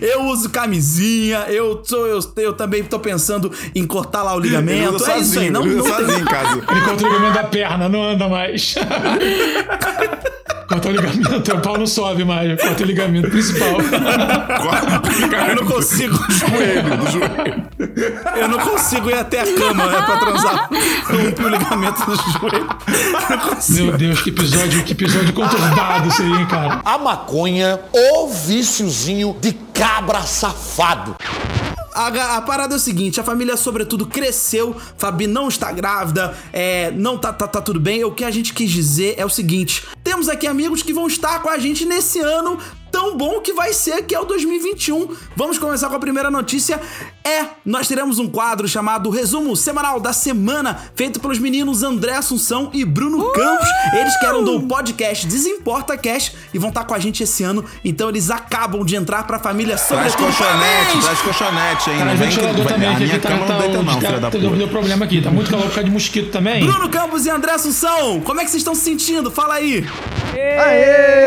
eu 0.00 0.22
uso 0.24 0.50
camisinha, 0.50 1.44
eu, 1.48 1.80
sou, 1.84 2.06
eu, 2.06 2.18
eu 2.36 2.52
também 2.52 2.82
tô 2.84 2.98
pensando 2.98 3.50
em 3.74 3.86
cortar 3.86 4.22
lá 4.22 4.34
o 4.34 4.38
ligamento. 4.40 4.94
usa 4.96 5.12
É 5.12 5.18
isso 5.18 5.38
aí, 5.38 5.46
sozinho, 5.46 5.52
não, 5.52 5.64
não 5.64 5.82
tem- 5.82 5.92
sozinho 5.92 6.20
em 6.20 6.24
casa. 6.24 6.52
Ele 6.70 6.80
o 6.80 6.96
ligamento 6.96 7.34
da 7.34 7.44
perna, 7.44 7.88
não 7.88 8.02
anda 8.02 8.28
mais. 8.28 8.74
Cortou 10.68 10.90
ligamento, 10.96 11.54
o 11.54 11.60
pau 11.60 11.78
não 11.78 11.86
sobe 11.86 12.24
mais. 12.24 12.60
Corta 12.60 12.82
o 12.82 12.86
ligamento 12.86 13.30
principal. 13.30 13.68
Eu 15.48 15.56
não 15.56 15.66
consigo. 15.66 16.16
joelho, 16.30 16.96
do 16.96 17.10
joelho. 17.10 17.66
Eu 18.36 18.48
não 18.48 18.58
consigo 18.58 19.10
ir 19.10 19.14
até 19.14 19.40
a 19.40 19.44
cama 19.44 19.86
né, 19.86 20.02
pra 20.02 20.18
transar. 20.18 20.68
Rompi 21.04 21.42
o 21.42 21.48
ligamento 21.48 22.04
do 22.04 22.16
joelho. 22.16 22.68
Meu 23.70 23.96
Deus, 23.96 24.20
que 24.22 24.30
episódio, 24.30 24.84
que 24.84 24.92
episódio 24.92 25.32
conturbado 25.32 26.08
isso 26.08 26.22
aí, 26.22 26.32
hein, 26.32 26.46
cara. 26.46 26.80
A 26.84 26.98
maconha, 26.98 27.80
o 27.92 28.28
viciozinho 28.28 29.36
de 29.40 29.52
cabra 29.72 30.22
safado. 30.22 31.16
A, 31.96 32.36
a 32.36 32.42
parada 32.42 32.74
é 32.74 32.76
o 32.76 32.78
seguinte, 32.78 33.18
a 33.18 33.24
família, 33.24 33.56
sobretudo, 33.56 34.06
cresceu. 34.06 34.76
Fabi 34.98 35.26
não 35.26 35.48
está 35.48 35.72
grávida, 35.72 36.36
é, 36.52 36.90
não 36.90 37.16
tá, 37.16 37.32
tá, 37.32 37.48
tá 37.48 37.62
tudo 37.62 37.80
bem. 37.80 38.04
O 38.04 38.12
que 38.12 38.22
a 38.22 38.30
gente 38.30 38.52
quis 38.52 38.70
dizer 38.70 39.14
é 39.16 39.24
o 39.24 39.30
seguinte: 39.30 39.82
temos 40.04 40.28
aqui 40.28 40.46
amigos 40.46 40.82
que 40.82 40.92
vão 40.92 41.06
estar 41.06 41.40
com 41.40 41.48
a 41.48 41.56
gente 41.56 41.86
nesse 41.86 42.20
ano 42.20 42.58
tão 42.90 43.16
bom 43.16 43.40
que 43.40 43.52
vai 43.52 43.72
ser, 43.72 44.02
que 44.02 44.14
é 44.14 44.20
o 44.20 44.24
2021. 44.24 45.08
Vamos 45.36 45.58
começar 45.58 45.88
com 45.88 45.96
a 45.96 45.98
primeira 46.00 46.30
notícia. 46.30 46.80
É, 47.24 47.46
nós 47.64 47.88
teremos 47.88 48.18
um 48.18 48.28
quadro 48.28 48.68
chamado 48.68 49.10
Resumo 49.10 49.56
Semanal 49.56 49.98
da 49.98 50.12
Semana, 50.12 50.78
feito 50.94 51.18
pelos 51.20 51.38
meninos 51.38 51.82
André 51.82 52.12
Assunção 52.12 52.70
e 52.72 52.84
Bruno 52.84 53.32
Campos. 53.32 53.66
Eles 53.94 54.16
que 54.18 54.26
eram 54.26 54.44
do 54.44 54.60
podcast 54.62 55.26
Desimporta 55.26 55.96
Cash 55.98 56.32
e 56.54 56.58
vão 56.58 56.68
estar 56.68 56.84
com 56.84 56.94
a 56.94 56.98
gente 56.98 57.22
esse 57.22 57.42
ano. 57.42 57.64
Então 57.84 58.08
eles 58.08 58.30
acabam 58.30 58.84
de 58.84 58.94
entrar 58.96 59.24
pra 59.26 59.38
família 59.38 59.76
Traz 59.76 60.14
colchonete, 60.14 61.00
traz 61.02 61.20
colchonete 61.20 61.90
aí. 61.90 61.96
Traz 61.98 62.18
vem 62.18 62.28
que- 62.28 62.34
ventilador 62.36 62.64
vai- 62.64 62.72
também, 62.74 62.88
A 62.88 62.96
que 62.96 63.04
minha 63.04 63.18
tá, 63.20 63.28
cama 63.28 63.46
tá, 63.46 63.52
não 63.54 63.60
deita 63.60 63.82
não, 63.82 63.94
filha 64.00 64.20
da 64.20 64.30
deu, 64.30 64.40
puta. 64.42 64.56
deu 64.56 64.68
problema 64.68 65.04
aqui. 65.04 65.20
Tá 65.20 65.30
muito 65.30 65.50
calor 65.50 65.64
por 65.66 65.74
causa 65.74 65.84
de 65.84 65.90
mosquito 65.90 66.30
também. 66.30 66.64
Bruno 66.64 66.88
Campos 66.88 67.26
e 67.26 67.30
André 67.30 67.52
Assunção, 67.52 68.20
como 68.20 68.40
é 68.40 68.44
que 68.44 68.50
vocês 68.50 68.60
estão 68.60 68.74
se 68.74 68.82
sentindo? 68.82 69.30
Fala 69.30 69.54
aí. 69.54 69.84
Aê! 70.34 71.26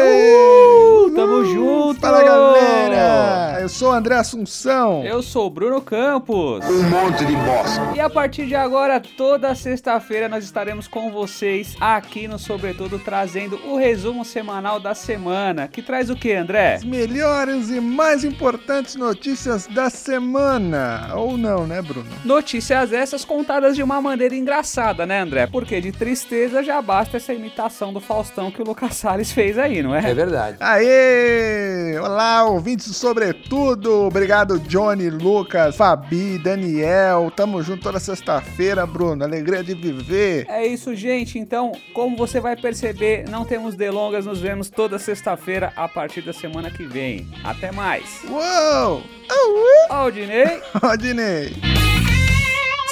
Tamo 1.15 1.45
junto! 1.45 1.99
Fala 1.99 2.23
galera! 2.23 3.59
Eu 3.61 3.67
sou 3.67 3.89
o 3.89 3.91
André 3.91 4.15
Assunção. 4.15 5.03
Eu 5.05 5.21
sou 5.21 5.47
o 5.47 5.49
Bruno 5.49 5.81
Campos. 5.81 6.65
Um 6.65 6.89
monte 6.89 7.25
de 7.25 7.35
bosta. 7.35 7.91
E 7.93 7.99
a 7.99 8.09
partir 8.09 8.47
de 8.47 8.55
agora, 8.55 9.01
toda 9.01 9.53
sexta-feira, 9.53 10.29
nós 10.29 10.45
estaremos 10.45 10.87
com 10.87 11.11
vocês 11.11 11.75
aqui 11.79 12.25
no 12.27 12.39
Sobretudo, 12.39 12.97
trazendo 12.97 13.59
o 13.67 13.75
resumo 13.75 14.23
semanal 14.23 14.79
da 14.79 14.95
semana. 14.95 15.67
Que 15.67 15.81
traz 15.81 16.09
o 16.09 16.15
que, 16.15 16.31
André? 16.31 16.75
As 16.75 16.85
melhores 16.85 17.69
e 17.69 17.81
mais 17.81 18.23
importantes 18.23 18.95
notícias 18.95 19.67
da 19.67 19.89
semana. 19.89 21.11
Ou 21.15 21.37
não, 21.37 21.67
né, 21.67 21.81
Bruno? 21.81 22.09
Notícias 22.23 22.93
essas 22.93 23.25
contadas 23.25 23.75
de 23.75 23.83
uma 23.83 24.01
maneira 24.01 24.35
engraçada, 24.35 25.05
né, 25.05 25.19
André? 25.19 25.47
Porque 25.47 25.81
de 25.81 25.91
tristeza 25.91 26.63
já 26.63 26.81
basta 26.81 27.17
essa 27.17 27.33
imitação 27.33 27.91
do 27.91 27.99
Faustão 27.99 28.49
que 28.49 28.61
o 28.61 28.65
Lucas 28.65 28.88
Salles 28.91 29.31
fez 29.31 29.57
aí, 29.57 29.81
não 29.81 29.93
é? 29.93 30.09
É 30.09 30.13
verdade. 30.13 30.57
Aê! 30.59 31.97
Olá, 31.99 32.45
ouvintes 32.45 32.87
do 32.87 32.93
sobretudo. 32.93 34.05
Obrigado, 34.05 34.59
Johnny, 34.59 35.09
Lucas, 35.09 35.75
Fabi, 35.75 36.37
Daniel. 36.37 37.31
Tamo 37.35 37.61
junto 37.61 37.83
toda 37.83 37.99
sexta-feira, 37.99 38.85
Bruno. 38.85 39.23
Alegria 39.23 39.63
de 39.63 39.73
viver. 39.73 40.45
É 40.49 40.65
isso, 40.65 40.95
gente. 40.95 41.37
Então, 41.39 41.71
como 41.93 42.15
você 42.15 42.39
vai 42.39 42.55
perceber, 42.55 43.27
não 43.29 43.45
temos 43.45 43.75
delongas. 43.75 44.25
Nos 44.25 44.39
vemos 44.39 44.69
toda 44.69 44.99
sexta-feira 44.99 45.71
a 45.75 45.87
partir 45.87 46.21
da 46.21 46.33
semana 46.33 46.69
que 46.69 46.83
vem. 46.83 47.27
Até 47.43 47.71
mais. 47.71 48.21
Uou! 48.29 49.03
Aldinei. 49.89 50.61
Rodney. 50.81 51.78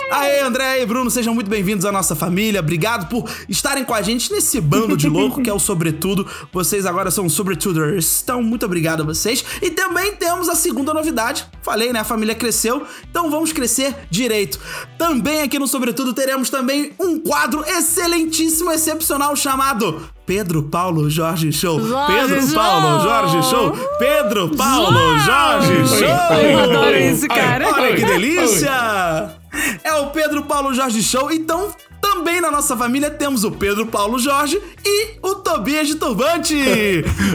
Aê, 0.09 0.41
André 0.41 0.81
e 0.81 0.85
Bruno, 0.85 1.11
sejam 1.11 1.33
muito 1.33 1.49
bem-vindos 1.49 1.83
à 1.83 1.91
nossa 1.91 2.15
família. 2.15 2.61
Obrigado 2.61 3.09
por 3.09 3.29
estarem 3.49 3.83
com 3.83 3.93
a 3.93 4.01
gente 4.01 4.31
nesse 4.31 4.61
bando 4.61 4.95
de 4.95 5.09
louco 5.09 5.41
que 5.41 5.49
é 5.49 5.53
o 5.53 5.59
Sobretudo. 5.59 6.25
Vocês 6.51 6.85
agora 6.85 7.11
são 7.11 7.27
Sobretuders. 7.27 8.21
Então, 8.23 8.41
muito 8.41 8.65
obrigado 8.65 9.01
a 9.01 9.05
vocês. 9.05 9.43
E 9.61 9.69
também 9.69 10.15
temos 10.15 10.47
a 10.47 10.55
segunda 10.55 10.93
novidade. 10.93 11.45
Falei, 11.61 11.91
né? 11.91 11.99
A 11.99 12.03
família 12.05 12.33
cresceu. 12.33 12.85
Então 13.09 13.29
vamos 13.29 13.51
crescer 13.51 13.93
direito. 14.09 14.59
Também 14.97 15.41
aqui 15.41 15.59
no 15.59 15.67
Sobretudo 15.67 16.13
teremos 16.13 16.49
também 16.49 16.93
um 16.97 17.19
quadro 17.19 17.63
excelentíssimo, 17.67 18.71
excepcional 18.71 19.35
chamado 19.35 20.09
Pedro 20.25 20.63
Paulo 20.63 21.09
Jorge 21.09 21.51
Show. 21.51 21.85
Jorge 21.85 22.13
Pedro 22.13 22.41
Show. 22.47 22.55
Paulo 22.55 23.01
Jorge 23.01 23.49
Show. 23.49 23.71
Pedro 23.99 24.55
Paulo 24.55 25.19
Jorge 25.19 25.87
Show. 25.87 26.37
Eu 26.37 26.59
adoro 26.59 26.97
isso, 26.97 27.27
cara. 27.27 27.73
Olha 27.73 27.95
que 27.95 28.05
delícia! 28.05 29.37
É 29.83 29.93
o 29.95 30.11
Pedro 30.11 30.43
Paulo 30.43 30.73
Jorge 30.73 31.01
Show, 31.01 31.31
então 31.31 31.71
também 32.01 32.39
na 32.41 32.51
nossa 32.51 32.75
família 32.75 33.09
temos 33.09 33.43
o 33.43 33.51
Pedro 33.51 33.85
Paulo 33.87 34.19
Jorge 34.19 34.61
e 34.85 35.17
o 35.21 35.35
Tobias 35.35 35.87
de 35.87 35.95
Turbante. 35.95 36.55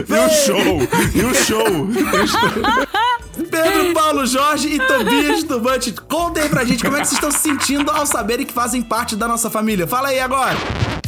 E 0.03 0.13
o 0.13 0.29
show, 0.29 0.79
e 1.15 1.21
o 1.23 1.33
show. 1.35 2.83
Pedro 3.53 3.93
Paulo 3.93 4.25
Jorge 4.25 4.67
e 4.67 4.79
Tobias 4.79 5.41
de 5.41 5.45
Turbante, 5.45 5.91
contem 5.91 6.49
pra 6.49 6.65
gente 6.65 6.83
como 6.83 6.97
é 6.97 7.01
que 7.01 7.07
vocês 7.07 7.21
estão 7.21 7.29
se 7.29 7.37
sentindo 7.37 7.91
ao 7.91 8.03
saberem 8.03 8.47
que 8.47 8.51
fazem 8.51 8.81
parte 8.81 9.15
da 9.15 9.27
nossa 9.27 9.47
família. 9.47 9.85
Fala 9.85 10.07
aí 10.07 10.19
agora. 10.19 10.57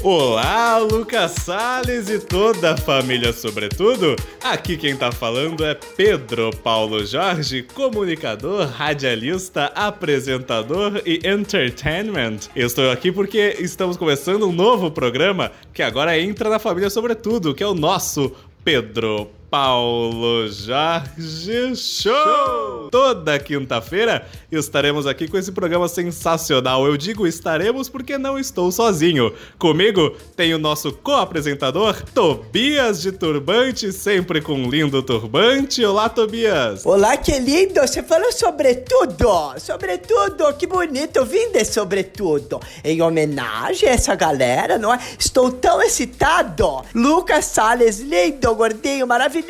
Olá, 0.03 0.77
Lucas 0.77 1.31
Salles 1.31 2.07
e 2.07 2.19
toda 2.19 2.73
a 2.73 2.77
família, 2.77 3.33
sobretudo. 3.33 4.15
Aqui 4.43 4.77
quem 4.77 4.95
tá 4.95 5.11
falando 5.11 5.65
é 5.65 5.73
Pedro 5.73 6.51
Paulo 6.57 7.03
Jorge, 7.03 7.63
comunicador, 7.63 8.67
radialista, 8.67 9.71
apresentador 9.73 11.01
e 11.03 11.27
entertainment. 11.27 12.41
Eu 12.55 12.67
estou 12.67 12.91
aqui 12.91 13.11
porque 13.11 13.57
estamos 13.59 13.97
começando 13.97 14.47
um 14.47 14.51
novo 14.51 14.91
programa 14.91 15.51
que 15.73 15.81
agora 15.81 16.19
entra 16.19 16.47
na 16.47 16.59
família, 16.59 16.91
sobretudo, 16.91 17.55
que 17.55 17.63
é 17.63 17.67
o 17.67 17.73
nosso 17.73 18.31
Pedro 18.63 19.31
Paulo 19.55 20.49
Jorge 20.49 21.77
Show! 21.77 22.89
Toda 22.91 23.39
quinta-feira 23.39 24.27
estaremos 24.51 25.07
aqui 25.07 25.29
com 25.29 25.37
esse 25.37 25.49
programa 25.53 25.87
sensacional. 25.87 26.85
Eu 26.85 26.97
digo 26.97 27.25
estaremos 27.25 27.87
porque 27.87 28.17
não 28.17 28.37
estou 28.37 28.69
sozinho. 28.69 29.33
Comigo 29.57 30.13
tem 30.35 30.53
o 30.53 30.59
nosso 30.59 30.91
co-apresentador, 30.91 32.03
Tobias 32.13 33.01
de 33.01 33.13
Turbante, 33.13 33.93
sempre 33.93 34.41
com 34.41 34.55
um 34.55 34.69
lindo 34.69 35.01
turbante. 35.01 35.85
Olá, 35.85 36.09
Tobias! 36.09 36.85
Olá, 36.85 37.15
que 37.15 37.39
lindo! 37.39 37.79
Você 37.79 38.03
falou 38.03 38.33
sobretudo! 38.33 39.57
Sobretudo, 39.57 40.53
que 40.55 40.67
bonito! 40.67 41.15
Eu 41.15 41.25
vim 41.25 41.53
de 41.53 41.63
sobretudo. 41.63 42.59
Em 42.83 43.01
homenagem 43.01 43.87
a 43.87 43.93
essa 43.93 44.15
galera, 44.15 44.77
não 44.77 44.93
é? 44.93 44.99
Estou 45.17 45.49
tão 45.49 45.81
excitado! 45.81 46.83
Lucas 46.93 47.45
Salles, 47.45 48.01
lindo, 48.01 48.53
gordinho, 48.53 49.07
maravilhoso! 49.07 49.44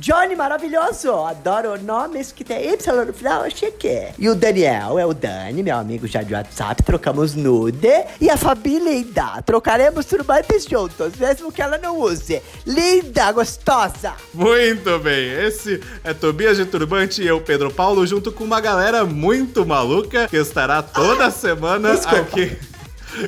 Johnny, 0.00 0.34
maravilhoso! 0.36 1.12
Adoro 1.12 1.80
nomes 1.82 2.32
que 2.32 2.44
tem 2.44 2.72
Y 2.72 3.06
no 3.06 3.12
final, 3.12 3.48
chique! 3.50 4.12
E 4.18 4.28
o 4.28 4.34
Daniel 4.34 4.98
é 4.98 5.06
o 5.06 5.14
Dani, 5.14 5.62
meu 5.62 5.76
amigo 5.76 6.06
já 6.06 6.22
de 6.22 6.34
WhatsApp, 6.34 6.82
trocamos 6.82 7.34
nude. 7.34 7.88
E 8.20 8.28
a 8.28 8.36
Fabi, 8.36 8.78
linda! 8.78 9.40
Trocaremos 9.42 10.06
turbantes 10.06 10.64
juntos, 10.64 11.14
mesmo 11.16 11.52
que 11.52 11.62
ela 11.62 11.78
não 11.78 11.98
use. 11.98 12.42
Linda, 12.66 13.30
gostosa! 13.32 14.14
Muito 14.34 14.98
bem, 14.98 15.32
esse 15.44 15.80
é 16.02 16.12
Tobias 16.12 16.56
de 16.56 16.64
Turbante 16.66 17.22
e 17.22 17.26
eu, 17.26 17.40
Pedro 17.40 17.70
Paulo, 17.70 18.06
junto 18.06 18.32
com 18.32 18.44
uma 18.44 18.60
galera 18.60 19.04
muito 19.04 19.64
maluca 19.64 20.26
que 20.28 20.36
estará 20.36 20.82
toda 20.82 21.30
semana 21.30 21.92
desculpa. 21.92 22.16
aqui. 22.18 22.71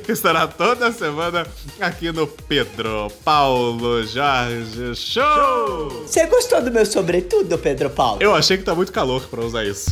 Que 0.05 0.13
Estará 0.13 0.47
toda 0.47 0.91
semana 0.93 1.47
aqui 1.81 2.11
no 2.11 2.27
Pedro 2.27 3.11
Paulo 3.25 4.03
Jorge 4.07 4.95
Show! 4.95 6.05
Você 6.07 6.27
gostou 6.27 6.63
do 6.63 6.71
meu 6.71 6.87
sobretudo, 6.87 7.59
Pedro 7.59 7.91
Paulo? 7.91 8.23
Eu 8.23 8.35
achei 8.35 8.57
que 8.57 8.65
tá 8.65 8.75
muito 8.75 8.93
calor 8.93 9.23
pra 9.29 9.41
usar 9.43 9.65
isso. 9.65 9.91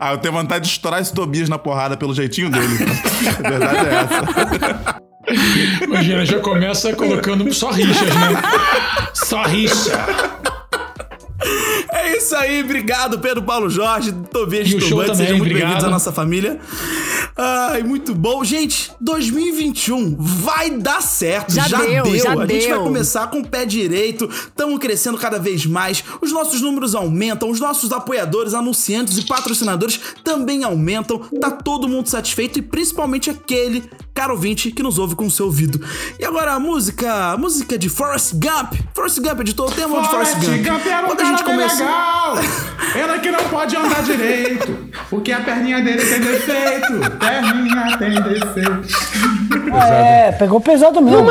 Ah, 0.00 0.12
eu 0.12 0.18
tenho 0.18 0.34
vontade 0.34 0.64
de 0.64 0.70
estourar 0.70 1.00
esse 1.00 1.12
Tobias 1.12 1.48
na 1.48 1.58
porrada 1.58 1.96
pelo 1.96 2.14
jeitinho 2.14 2.50
dele. 2.50 2.66
A 3.38 3.48
verdade 3.48 3.76
é 3.76 3.94
essa. 3.94 4.98
Imagina, 5.84 6.24
já 6.24 6.40
começa 6.40 6.94
colocando 6.94 7.52
só 7.52 7.70
rixas, 7.70 8.08
né? 8.08 8.42
Só 9.14 9.42
rixa. 9.44 10.06
É 11.92 12.16
isso 12.16 12.34
aí, 12.34 12.62
obrigado 12.62 13.18
Pedro 13.18 13.42
Paulo 13.42 13.68
Jorge, 13.68 14.12
Tobias 14.32 14.68
E 14.68 14.78
também, 14.78 15.14
sejam 15.14 15.38
muito 15.38 15.54
bem-vindos 15.54 15.84
à 15.84 15.90
nossa 15.90 16.12
família. 16.12 16.58
Ai, 17.40 17.84
muito 17.84 18.16
bom. 18.16 18.42
Gente, 18.42 18.90
2021 19.00 20.16
vai 20.18 20.70
dar 20.70 21.00
certo, 21.00 21.52
Já 21.52 21.68
já, 21.68 21.78
deu, 21.78 22.02
deu. 22.02 22.16
já 22.18 22.32
a 22.32 22.36
gente 22.46 22.46
vai 22.46 22.46
deu. 22.46 22.82
começar 22.82 23.28
com 23.28 23.38
o 23.38 23.46
pé 23.46 23.64
direito, 23.64 24.28
estamos 24.28 24.76
crescendo 24.80 25.16
cada 25.16 25.38
vez 25.38 25.64
mais, 25.64 26.02
os 26.20 26.32
nossos 26.32 26.60
números 26.60 26.96
aumentam, 26.96 27.48
os 27.48 27.60
nossos 27.60 27.92
apoiadores, 27.92 28.54
anunciantes 28.54 29.16
e 29.18 29.22
patrocinadores 29.24 30.00
também 30.24 30.64
aumentam, 30.64 31.18
tá 31.40 31.48
todo 31.50 31.86
mundo 31.88 32.08
satisfeito 32.08 32.58
e 32.58 32.62
principalmente 32.62 33.30
aquele 33.30 33.88
caro 34.12 34.32
ouvinte 34.34 34.72
que 34.72 34.82
nos 34.82 34.98
ouve 34.98 35.14
com 35.14 35.26
o 35.26 35.30
seu 35.30 35.46
ouvido. 35.46 35.80
E 36.18 36.24
agora 36.24 36.54
a 36.54 36.58
música, 36.58 37.32
a 37.32 37.36
música 37.36 37.78
de 37.78 37.88
Forrest 37.88 38.32
Gump. 38.34 38.72
Forrest 38.92 39.20
Gump, 39.20 39.40
editor, 39.42 39.72
tem 39.72 39.84
amor 39.84 40.02
de 40.02 40.08
Forrest 40.08 40.34
Gump. 40.34 40.86
era 40.86 41.04
um 41.04 41.06
Quando 41.06 41.20
a 41.20 41.24
gente 41.24 41.44
cara 41.44 41.56
legal. 41.56 42.34
Ele 42.96 43.18
que 43.20 43.30
não 43.30 43.44
pode 43.48 43.76
andar 43.76 44.02
direito, 44.02 44.88
porque 45.08 45.30
a 45.30 45.40
perninha 45.40 45.80
dele 45.80 46.04
tem 46.04 46.20
defeito. 46.20 46.94
Perninha 47.28 47.98
tem 47.98 48.22
defeito. 48.22 48.88
É, 49.92 50.32
pegou 50.32 50.60
pesado 50.60 51.00
mesmo. 51.00 51.30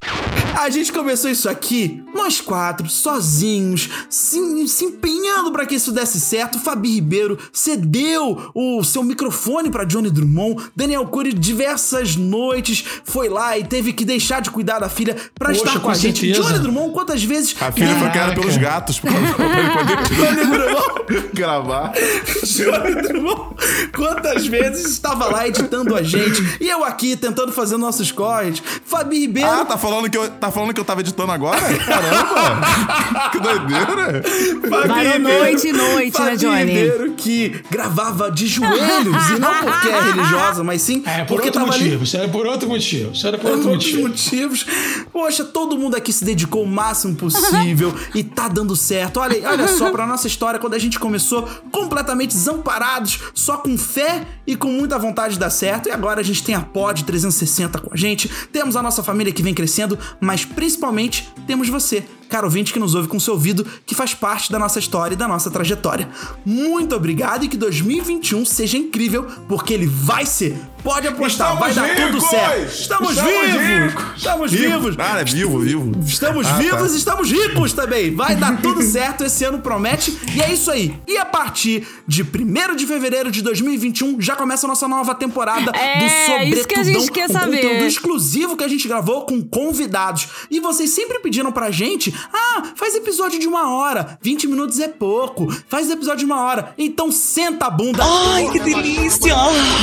A 0.60 0.72
gente 0.72 0.92
começou 0.92 1.30
isso 1.30 1.48
aqui, 1.48 2.04
nós 2.16 2.42
quatro, 2.42 2.90
sozinhos, 2.90 3.90
se, 4.10 4.68
se 4.68 4.86
empenhando 4.86 5.52
pra 5.52 5.68
que 5.68 5.76
isso 5.76 5.92
desse 5.92 6.20
certo. 6.20 6.58
Fabi 6.58 6.96
Ribeiro 6.96 7.38
cedeu 7.54 8.50
o 8.56 8.84
seu 8.84 9.04
microfone 9.04 9.70
pra 9.70 9.84
Johnny 9.84 10.10
Drummond. 10.10 10.72
Daniel 10.76 11.06
Cury, 11.06 11.32
diversas 11.32 12.16
noites, 12.16 12.84
foi 13.04 13.30
lá 13.30 13.56
e 13.56 13.64
teve 13.66 13.94
que 13.94 14.04
deixar 14.04 14.42
de 14.42 14.50
cuidar 14.50 14.80
da 14.80 14.90
filha 14.90 15.16
pra 15.36 15.50
Poxa, 15.50 15.60
estar 15.62 15.74
com, 15.74 15.80
com 15.82 15.90
a 15.92 15.94
gente. 15.94 16.22
certeza. 16.22 16.42
Johnny 16.50 16.60
Drummond, 16.60 16.92
quantas 16.92 17.24
vezes. 17.24 17.56
A 17.62 17.72
filha 17.72 17.96
foi 17.96 18.10
criada 18.10 18.34
pelos 18.34 18.58
gatos 18.58 19.00
pra, 19.00 19.12
pra 19.12 19.60
ele 19.60 19.70
poder 19.70 19.98
Johnny 20.16 20.58
Drummond. 20.58 21.30
gravar. 21.36 21.94
Johnny 22.44 23.02
Drummond, 23.04 23.56
quantas 23.96 24.48
vezes 24.48 24.88
estava 24.92 25.28
lá 25.28 25.48
editando 25.48 25.96
a 25.96 26.02
gente 26.02 26.58
e 26.60 26.68
eu 26.68 26.84
aqui 26.84 27.16
tentando 27.16 27.52
fazer 27.52 27.78
nossos 27.78 28.12
corres. 28.12 28.62
Fabi 28.84 29.20
Ribeiro. 29.20 29.48
Ah, 29.50 29.64
tá 29.64 29.78
falando, 29.78 30.10
que 30.10 30.18
eu, 30.18 30.28
tá 30.32 30.47
falando 30.52 30.74
que 30.74 30.80
eu 30.80 30.86
tava 30.86 31.02
editando 31.02 31.32
agora? 31.32 31.62
Caramba! 31.86 33.30
que 33.32 33.40
doideira! 33.40 34.24
Varou 34.88 35.20
noite 35.20 35.68
e 35.68 35.74
noite, 35.74 36.22
né, 36.22 36.36
Johnny? 36.36 36.60
Ribeiro 36.66 37.14
que 37.14 37.62
gravava 37.70 38.32
de 38.32 38.48
joelhos, 38.48 39.30
e 39.36 39.40
não 39.40 39.54
porque 39.56 39.88
é 39.88 40.02
religiosa, 40.02 40.64
mas 40.64 40.82
sim 40.82 41.04
É, 41.06 41.20
por 41.20 41.36
porque 41.36 41.48
outro 41.48 41.62
tava 41.62 41.74
ali 41.74 41.84
motivo. 41.86 42.04
Isso 42.04 42.18
era 42.18 42.28
por 42.28 42.46
outro 42.46 42.70
motivo. 42.70 43.12
Isso 43.12 43.28
era 43.28 43.38
por 43.38 43.44
por 43.48 43.52
outro 43.52 43.72
outros 43.72 43.94
motivo. 43.94 44.08
motivos. 44.08 44.66
Poxa, 45.12 45.44
todo 45.44 45.78
mundo 45.78 45.96
aqui 45.96 46.12
se 46.12 46.24
dedicou 46.24 46.64
o 46.64 46.68
máximo 46.68 47.16
possível 47.16 47.94
e 48.14 48.24
tá 48.24 48.48
dando 48.48 48.76
certo. 48.76 49.20
Olha, 49.20 49.50
olha 49.50 49.68
só 49.68 49.90
pra 49.92 50.06
nossa 50.06 50.28
história, 50.28 50.60
quando 50.60 50.74
a 50.74 50.80
gente 50.80 51.00
começou 51.00 51.44
completamente 51.72 52.34
desamparados, 52.34 53.20
só 53.34 53.58
com 53.58 53.78
fé 53.78 54.26
e 54.46 54.56
com 54.56 54.68
muita 54.68 54.98
vontade 54.98 55.34
de 55.34 55.40
dar 55.40 55.50
certo. 55.50 55.90
E 55.90 55.92
agora 55.92 56.22
a 56.22 56.24
gente 56.24 56.44
tem 56.44 56.56
a 56.56 56.62
Pod 56.62 57.04
360 57.04 57.80
com 57.80 57.94
a 57.94 57.98
gente, 57.98 58.30
temos 58.52 58.76
a 58.76 58.82
nossa 58.82 59.02
família 59.02 59.32
que 59.32 59.42
vem 59.42 59.54
crescendo, 59.54 59.98
mas 60.20 60.37
principalmente 60.46 61.30
temos 61.46 61.70
você, 61.70 62.06
caro 62.28 62.46
ouvinte 62.48 62.72
que 62.74 62.80
nos 62.80 62.96
ouve 62.96 63.08
com 63.08 63.20
seu 63.20 63.34
ouvido, 63.34 63.66
que 63.86 63.96
faz 63.96 64.14
parte 64.14 64.52
da 64.52 64.60
nossa 64.60 64.80
história 64.80 65.14
e 65.14 65.18
da 65.18 65.28
nossa 65.28 65.50
trajetória. 65.50 66.08
Muito 66.46 66.96
obrigado 66.96 67.46
e 67.46 67.48
que 67.48 67.58
2021 67.58 68.46
seja 68.46 68.78
incrível, 68.78 69.26
porque 69.48 69.74
ele 69.74 69.88
vai 69.88 70.26
ser. 70.26 70.58
Pode 70.84 71.08
apostar, 71.08 71.54
Estamos 71.54 71.60
vai 71.60 71.88
dar 71.90 71.96
tudo 71.96 72.18
ricos! 72.20 72.30
certo. 72.30 72.72
Estamos, 72.74 73.10
Estamos 73.12 73.32
vivos! 73.32 73.68
ricos! 73.92 74.04
Estamos 74.18 74.52
Vivo. 74.52 74.80
vivos! 74.80 74.96
Ah, 75.00 75.20
é 75.20 75.24
vivo, 75.26 75.60
vivo. 75.60 75.92
Estamos 76.06 76.48
Ah, 76.48 76.52
tá. 76.52 76.58
vivos 76.58 76.94
e 76.94 76.98
estamos 76.98 77.32
ricos 77.32 77.74
também. 77.74 78.16
Vai 78.16 78.36
dar 78.36 78.62
tudo 78.62 78.82
certo, 78.84 79.24
esse 79.26 79.44
ano 79.44 79.60
promete. 79.60 80.18
E 80.36 80.42
é 80.42 80.54
isso 80.54 80.72
aí. 80.72 80.98
E 81.08 81.18
a 81.18 81.26
partir 81.26 81.86
de 82.08 82.24
1 82.24 82.76
de 82.76 82.86
fevereiro 82.88 83.30
de 83.32 83.42
2021 83.42 84.22
já 84.22 84.36
começa 84.36 84.66
a 84.66 84.70
nossa 84.70 84.88
nova 84.88 85.14
temporada 85.14 85.72
É, 85.76 86.00
do 86.00 86.10
Sobretudão. 86.10 86.60
isso 86.60 86.68
que 86.68 86.80
a 86.80 86.84
gente 86.84 87.12
quer 87.12 87.30
um 87.30 87.34
saber. 87.34 87.58
conteúdo 87.62 87.86
exclusivo 87.86 88.56
que 88.56 88.64
a 88.64 88.68
gente 88.68 88.88
gravou 88.88 89.26
com 89.26 89.42
convidados. 89.42 90.28
E 90.50 90.60
vocês 90.62 90.92
sempre 90.92 91.20
pediram 91.20 91.52
pra 91.52 91.70
gente: 91.70 92.14
ah, 92.34 92.64
faz 92.76 92.96
episódio 92.96 93.40
de 93.40 93.48
uma 93.48 93.74
hora. 93.76 94.18
20 94.22 94.48
minutos 94.48 94.80
é 94.80 94.88
pouco. 94.88 95.48
Faz 95.70 95.90
episódio 95.90 96.20
de 96.20 96.26
uma 96.26 96.42
hora. 96.44 96.74
Então 96.78 97.12
senta 97.12 97.66
a 97.68 97.70
bunda. 97.70 98.04
Ai, 98.04 98.50
que 98.52 98.60
delícia! 98.60 99.34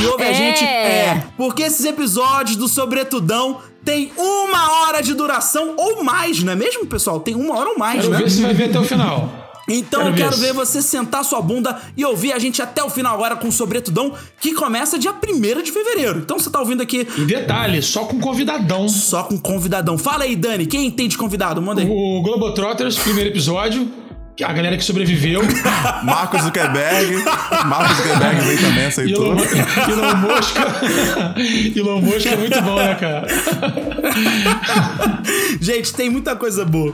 E 0.03 0.07
ouve 0.07 0.23
a 0.23 0.27
É. 0.31 0.35
gente. 0.35 0.65
É. 0.65 1.25
Porque 1.37 1.63
esses 1.63 1.85
episódios 1.85 2.57
do 2.57 2.69
Sobretudão 2.69 3.61
tem 3.85 4.13
uma 4.17 4.81
hora 4.83 5.03
de 5.03 5.13
duração 5.15 5.75
ou 5.77 6.03
mais, 6.03 6.43
não 6.43 6.53
é 6.53 6.57
mesmo, 6.57 6.87
pessoal? 6.87 7.21
Tem 7.21 7.35
uma 7.35 7.57
hora 7.59 7.71
ou 7.71 7.79
mais, 7.79 8.01
Quero 8.01 8.11
né? 8.13 8.19
ver 8.19 8.31
se 8.31 8.41
vai 8.43 8.55
ver 8.55 8.71
até 8.71 8.79
o 8.81 8.85
final. 8.85 9.44
Então 9.69 10.03
Quero 10.03 10.13
eu 10.13 10.17
quero 10.17 10.37
ver 10.37 10.53
você 10.53 10.83
sentar 10.83 11.25
sua 11.25 11.41
bunda 11.41 11.81
e 11.97 12.05
ouvir 12.05 12.33
a 12.33 12.39
gente 12.39 12.61
até 12.61 12.83
o 12.83 12.91
final 12.91 13.15
agora 13.15 13.37
com 13.37 13.49
o 13.49 13.53
Sobretudão, 13.53 14.13
que 14.41 14.55
começa 14.55 14.99
dia 14.99 15.13
1 15.13 15.63
de 15.63 15.73
fevereiro. 15.73 16.19
Então 16.21 16.39
você 16.39 16.51
tá 16.51 16.61
ouvindo 16.61 16.83
aqui 16.83 17.07
E 17.17 17.25
detalhe, 17.25 17.83
só 17.83 18.05
com 18.05 18.21
convidadão. 18.21 18.89
só 18.89 19.25
com 19.25 19.39
convidadão. 19.39 19.97
Fala 19.97 20.25
aí, 20.25 20.37
Dani, 20.37 20.67
quem 20.67 20.91
tem 20.91 21.09
de 21.09 21.17
convidado? 21.17 21.63
Manda 21.63 21.81
aí. 21.81 21.89
O 21.89 22.23
Globotrotters, 22.23 22.97
primeiro 22.99 23.31
episódio. 23.31 24.04
A 24.43 24.53
galera 24.53 24.77
que 24.77 24.83
sobreviveu. 24.83 25.43
Marcos 26.03 26.43
Zuckerberg. 26.43 27.23
Marcos 27.67 27.99
Zuckerberg 27.99 28.41
veio 28.41 28.61
também, 28.61 28.87
aceitou. 28.87 29.27
Elon, 29.27 29.37
Elon 29.91 30.17
Mosca. 30.17 30.61
Elon 31.77 32.01
Mosca 32.01 32.31
é 32.31 32.37
muito 32.37 32.61
bom, 32.63 32.75
né, 32.75 32.95
cara? 32.97 33.29
Gente, 35.61 35.95
tem 35.95 36.11
muita 36.11 36.35
coisa 36.35 36.65
boa. 36.65 36.93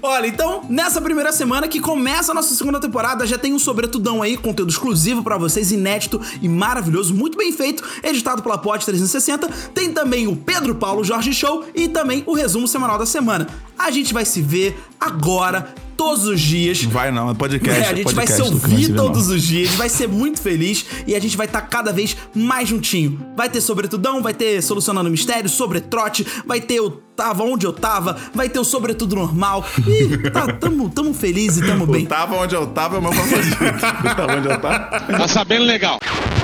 Olha, 0.00 0.28
então, 0.28 0.64
nessa 0.70 1.00
primeira 1.00 1.32
semana 1.32 1.66
que 1.66 1.80
começa 1.80 2.30
a 2.30 2.34
nossa 2.34 2.54
segunda 2.54 2.78
temporada, 2.78 3.26
já 3.26 3.36
tem 3.36 3.52
um 3.52 3.58
sobretudão 3.58 4.22
aí, 4.22 4.36
conteúdo 4.36 4.70
exclusivo 4.70 5.24
pra 5.24 5.36
vocês, 5.36 5.72
inédito 5.72 6.20
e 6.40 6.48
maravilhoso, 6.48 7.12
muito 7.12 7.36
bem 7.36 7.50
feito, 7.52 7.82
editado 8.00 8.42
pela 8.42 8.58
Pod 8.58 8.84
360. 8.84 9.48
Tem 9.74 9.90
também 9.90 10.28
o 10.28 10.36
Pedro 10.36 10.76
Paulo 10.76 11.02
Jorge 11.02 11.34
Show 11.34 11.64
e 11.74 11.88
também 11.88 12.22
o 12.26 12.32
resumo 12.32 12.68
semanal 12.68 12.96
da 12.96 13.06
semana. 13.06 13.48
A 13.76 13.90
gente 13.90 14.14
vai 14.14 14.24
se 14.24 14.40
ver 14.40 14.78
agora, 15.00 15.74
todos 15.96 16.26
os 16.26 16.40
dias. 16.40 16.82
Vai 16.84 17.10
não, 17.10 17.30
é 17.30 17.34
podcast. 17.34 17.80
É, 17.80 17.88
a 17.88 17.94
gente 17.94 18.14
vai 18.14 18.26
podcast, 18.26 18.34
se 18.34 18.42
ouvir 18.42 18.84
se 18.84 18.92
não. 18.92 19.04
todos 19.04 19.28
os 19.28 19.42
dias, 19.42 19.74
vai 19.74 19.88
ser 19.88 20.08
muito 20.08 20.40
feliz 20.40 20.84
e 21.06 21.14
a 21.14 21.20
gente 21.20 21.36
vai 21.36 21.46
estar 21.46 21.62
cada 21.62 21.92
vez 21.92 22.16
mais 22.34 22.68
juntinho. 22.68 23.20
Vai 23.36 23.48
ter 23.48 23.60
sobretudão, 23.60 24.22
vai 24.22 24.34
ter 24.34 24.62
solucionando 24.62 25.10
mistério, 25.10 25.48
sobre 25.48 25.80
trote, 25.80 26.26
vai 26.46 26.60
ter 26.60 26.80
o 26.80 27.05
tava 27.16 27.42
onde 27.42 27.66
eu 27.66 27.72
tava, 27.72 28.16
vai 28.34 28.48
ter 28.48 28.58
o 28.58 28.64
sobretudo 28.64 29.16
normal. 29.16 29.64
E 29.86 30.30
tá, 30.30 30.52
tamo, 30.52 30.88
tamo 30.90 31.14
feliz 31.14 31.56
e 31.56 31.66
tamo 31.66 31.86
bem. 31.86 32.04
Tava 32.04 32.36
onde 32.36 32.54
eu 32.54 32.66
tava 32.66 32.96
é 32.96 32.98
o 32.98 33.02
meu 33.02 33.12
favorito. 33.12 33.56
tava 34.14 34.36
onde 34.36 34.48
eu 34.48 34.60
tava. 34.60 34.78
Tá 35.00 35.26
sabendo 35.28 35.64
legal. 35.64 35.98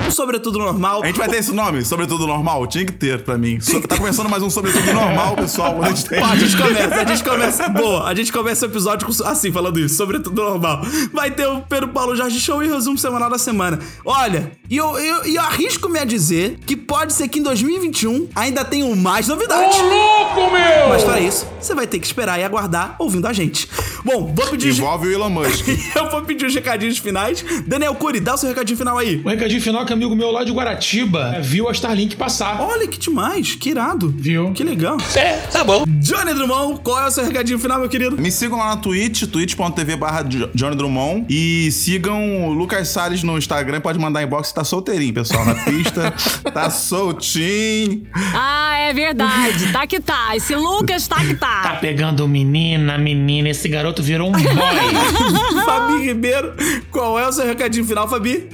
o 0.07 0.11
Sobretudo 0.11 0.59
Normal. 0.59 1.03
A 1.03 1.07
gente 1.07 1.17
vai 1.17 1.27
ter 1.29 1.37
esse 1.37 1.51
nome, 1.51 1.83
Sobretudo 1.85 2.25
Normal? 2.27 2.65
Tinha 2.67 2.85
que 2.85 2.91
ter 2.91 3.21
pra 3.23 3.37
mim. 3.37 3.59
So- 3.59 3.81
tá 3.81 3.97
começando 3.97 4.29
mais 4.29 4.41
um 4.41 4.49
Sobretudo 4.49 4.93
Normal, 4.93 5.35
pessoal. 5.35 5.81
A 5.83 5.89
gente 5.89 6.05
tem. 6.05 6.21
Ó, 6.21 6.25
a 6.25 6.35
gente 6.35 6.57
começa, 6.57 6.95
a 6.95 7.05
gente 7.05 7.23
começa. 7.23 7.69
Boa, 7.69 8.07
a 8.07 8.15
gente 8.15 8.31
começa 8.31 8.65
o 8.65 8.69
episódio 8.69 9.07
com, 9.07 9.23
assim, 9.27 9.51
falando 9.51 9.79
isso, 9.79 9.95
sobretudo 9.95 10.41
normal. 10.41 10.81
Vai 11.13 11.31
ter 11.31 11.47
o 11.47 11.61
Pedro 11.61 11.89
Paulo 11.89 12.15
Jorge 12.15 12.39
Show 12.39 12.63
e 12.63 12.67
o 12.67 12.73
resumo 12.73 12.97
semanal 12.97 13.29
da 13.29 13.37
semana. 13.37 13.79
Olha, 14.05 14.51
e 14.69 14.77
eu, 14.77 14.97
eu, 14.97 15.25
e 15.25 15.35
eu 15.35 15.41
arrisco-me 15.41 15.99
a 15.99 16.05
dizer 16.05 16.57
que 16.65 16.75
pode 16.75 17.13
ser 17.13 17.27
que 17.27 17.39
em 17.39 17.43
2021 17.43 18.29
ainda 18.35 18.63
tenham 18.65 18.95
mais 18.95 19.27
novidades. 19.27 19.77
Ô, 19.77 19.81
louco, 19.83 20.51
meu! 20.51 20.62
Mas 20.89 21.03
pra 21.03 21.19
isso, 21.19 21.47
você 21.59 21.73
vai 21.73 21.87
ter 21.87 21.99
que 21.99 22.05
esperar 22.05 22.39
e 22.39 22.43
aguardar 22.43 22.95
ouvindo 22.99 23.27
a 23.27 23.33
gente. 23.33 23.67
Bom, 24.03 24.33
vou 24.35 24.47
pedir. 24.47 24.69
Envolve 24.69 25.07
o 25.07 25.11
Elon 25.13 25.29
Musk. 25.29 25.65
eu 25.95 26.09
vou 26.11 26.21
pedir 26.23 26.45
os 26.45 26.53
recadinhos 26.53 26.97
finais. 26.97 27.43
Daniel 27.65 27.95
Cury, 27.95 28.19
dá 28.19 28.35
o 28.35 28.37
seu 28.37 28.49
recadinho 28.49 28.77
final 28.77 28.97
aí. 28.97 29.21
O 29.23 29.29
recadinho 29.29 29.61
final 29.61 29.83
é 29.83 29.85
que 29.85 29.91
um 29.93 29.95
amigo 29.95 30.15
meu 30.15 30.31
lá 30.31 30.43
de 30.43 30.51
Guaratiba 30.51 31.37
viu 31.41 31.67
a 31.69 31.71
Starlink 31.71 32.15
passar. 32.15 32.59
Olha 32.61 32.87
que 32.87 32.97
demais, 32.99 33.55
que 33.55 33.69
irado. 33.69 34.13
Viu? 34.15 34.51
Que 34.53 34.63
legal. 34.63 34.97
É, 35.15 35.37
tá 35.51 35.63
bom. 35.63 35.83
Johnny 35.87 36.33
Drummond, 36.33 36.81
qual 36.83 36.99
é 37.01 37.07
o 37.07 37.11
seu 37.11 37.23
recadinho 37.23 37.57
final, 37.59 37.79
meu 37.79 37.87
querido? 37.89 38.17
Me 38.21 38.31
sigam 38.31 38.57
lá 38.57 38.67
na 38.75 38.77
Twitch, 38.77 39.23
twitch.tv 39.23 39.95
barra 39.95 40.23
Jo- 40.23 40.49
Johnny 40.53 40.75
Drummond. 40.75 41.25
E 41.29 41.71
sigam 41.71 42.47
o 42.47 42.53
Lucas 42.53 42.89
Salles 42.89 43.23
no 43.23 43.37
Instagram. 43.37 43.79
Pode 43.81 43.97
mandar 43.99 44.21
inbox, 44.23 44.51
tá 44.51 44.63
solteirinho, 44.63 45.13
pessoal. 45.13 45.45
Na 45.45 45.55
pista, 45.55 46.13
tá 46.53 46.69
soltinho. 46.69 48.05
Ah, 48.33 48.77
é 48.79 48.93
verdade. 48.93 49.71
Tá 49.71 49.87
que 49.87 49.99
tá. 49.99 50.35
Esse 50.35 50.52
Lucas 50.55 51.07
tá 51.07 51.17
que 51.17 51.35
Tá 51.35 51.61
tá. 51.63 51.77
pegando 51.81 52.27
menina, 52.27 52.97
menina. 52.97 53.49
Esse 53.49 53.67
garoto 53.67 54.01
virou 54.03 54.29
um 54.29 54.31
boy. 54.31 54.43
Fabi 55.65 56.05
Ribeiro, 56.05 56.53
qual 56.91 57.19
é 57.19 57.27
o 57.27 57.31
seu 57.31 57.45
recadinho 57.45 57.85
final, 57.85 58.07
Fabi? 58.07 58.49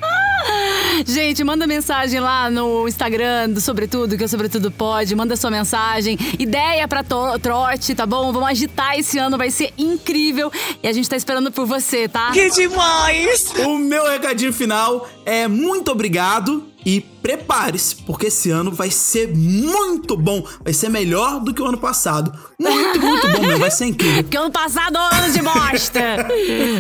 Gente, 1.06 1.44
manda 1.44 1.66
mensagem 1.66 2.20
lá 2.20 2.50
no 2.50 2.88
Instagram 2.88 3.50
do 3.50 3.62
Sobretudo, 3.62 4.18
que 4.18 4.24
o 4.24 4.28
Sobretudo 4.28 4.70
pode. 4.70 5.16
Manda 5.16 5.36
sua 5.36 5.50
mensagem. 5.50 6.18
Ideia 6.38 6.88
pra 6.88 7.04
trote, 7.04 7.96
tá 7.96 8.06
bom? 8.06 8.32
Vamos 8.34 8.50
agitar 8.50 8.98
esse 8.98 9.18
ano, 9.18 9.38
vai 9.38 9.50
ser 9.50 9.74
incrível. 9.78 10.52
E 10.84 10.88
a 10.88 10.94
gente 10.94 11.10
tá 11.10 11.16
esperando 11.16 11.52
por 11.52 11.66
você, 11.66 12.08
tá? 12.08 12.32
Que 12.32 12.50
demais! 12.50 13.54
O 13.66 13.78
meu 13.78 14.10
recadinho 14.10 14.52
final 14.52 15.08
é 15.26 15.48
muito 15.48 15.92
obrigado 15.92 16.69
e 16.90 17.02
prepare-se, 17.02 17.98
porque 17.98 18.28
esse 18.28 18.50
ano 18.50 18.72
vai 18.72 18.90
ser 18.90 19.36
muito 19.36 20.18
bom. 20.18 20.44
Vai 20.64 20.74
ser 20.74 20.90
melhor 20.90 21.40
do 21.40 21.54
que 21.54 21.62
o 21.62 21.66
ano 21.66 21.78
passado. 21.78 22.34
Muito, 22.60 23.00
muito 23.00 23.28
bom 23.32 23.42
mesmo. 23.42 23.60
Vai 23.60 23.70
ser 23.70 23.86
incrível. 23.86 24.24
Porque 24.24 24.38
ano 24.38 24.50
passado 24.52 24.98
é 24.98 25.00
um 25.00 25.04
ano 25.24 25.32
de 25.32 25.40
bosta. 25.40 26.00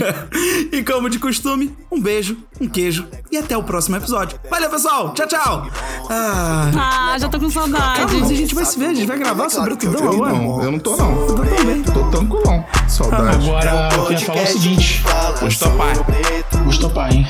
e 0.73 0.83
como 0.83 1.11
de 1.11 1.19
costume, 1.19 1.75
um 1.91 2.01
beijo, 2.01 2.37
um 2.59 2.67
queijo 2.67 3.07
e 3.31 3.37
até 3.37 3.55
o 3.55 3.61
próximo 3.61 3.97
episódio. 3.97 4.39
Valeu, 4.49 4.69
pessoal! 4.71 5.13
Tchau, 5.13 5.27
tchau! 5.27 5.67
Ah, 6.09 7.11
Ah, 7.13 7.19
já 7.19 7.29
tô 7.29 7.39
com 7.39 7.49
saudade. 7.51 8.07
Calma, 8.11 8.25
a 8.25 8.33
gente 8.33 8.55
vai 8.55 8.65
se 8.65 8.79
ver, 8.79 8.85
a 8.87 8.93
gente 8.95 9.05
vai 9.07 9.19
gravar 9.19 9.49
sobre 9.49 9.73
o 9.73 9.77
tudão 9.77 10.09
agora. 10.09 10.33
não, 10.33 10.63
eu 10.63 10.71
não 10.71 10.79
tô 10.79 10.95
não. 10.97 11.11
Eu 11.21 11.27
tô 11.27 11.43
também. 11.43 11.83
Tô 11.83 12.03
tranquilão. 12.09 12.65
Saudade. 12.87 13.47
Agora 13.47 13.89
eu 13.95 14.05
queria 14.07 14.25
falar 14.25 14.41
o 14.41 14.47
seguinte. 14.47 15.03
Vou 15.39 16.69
estopar, 16.69 17.13
hein? 17.13 17.27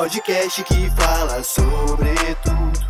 Podcast 0.00 0.62
que 0.62 0.90
fala 0.96 1.44
sobre 1.44 2.14
tudo. 2.42 2.89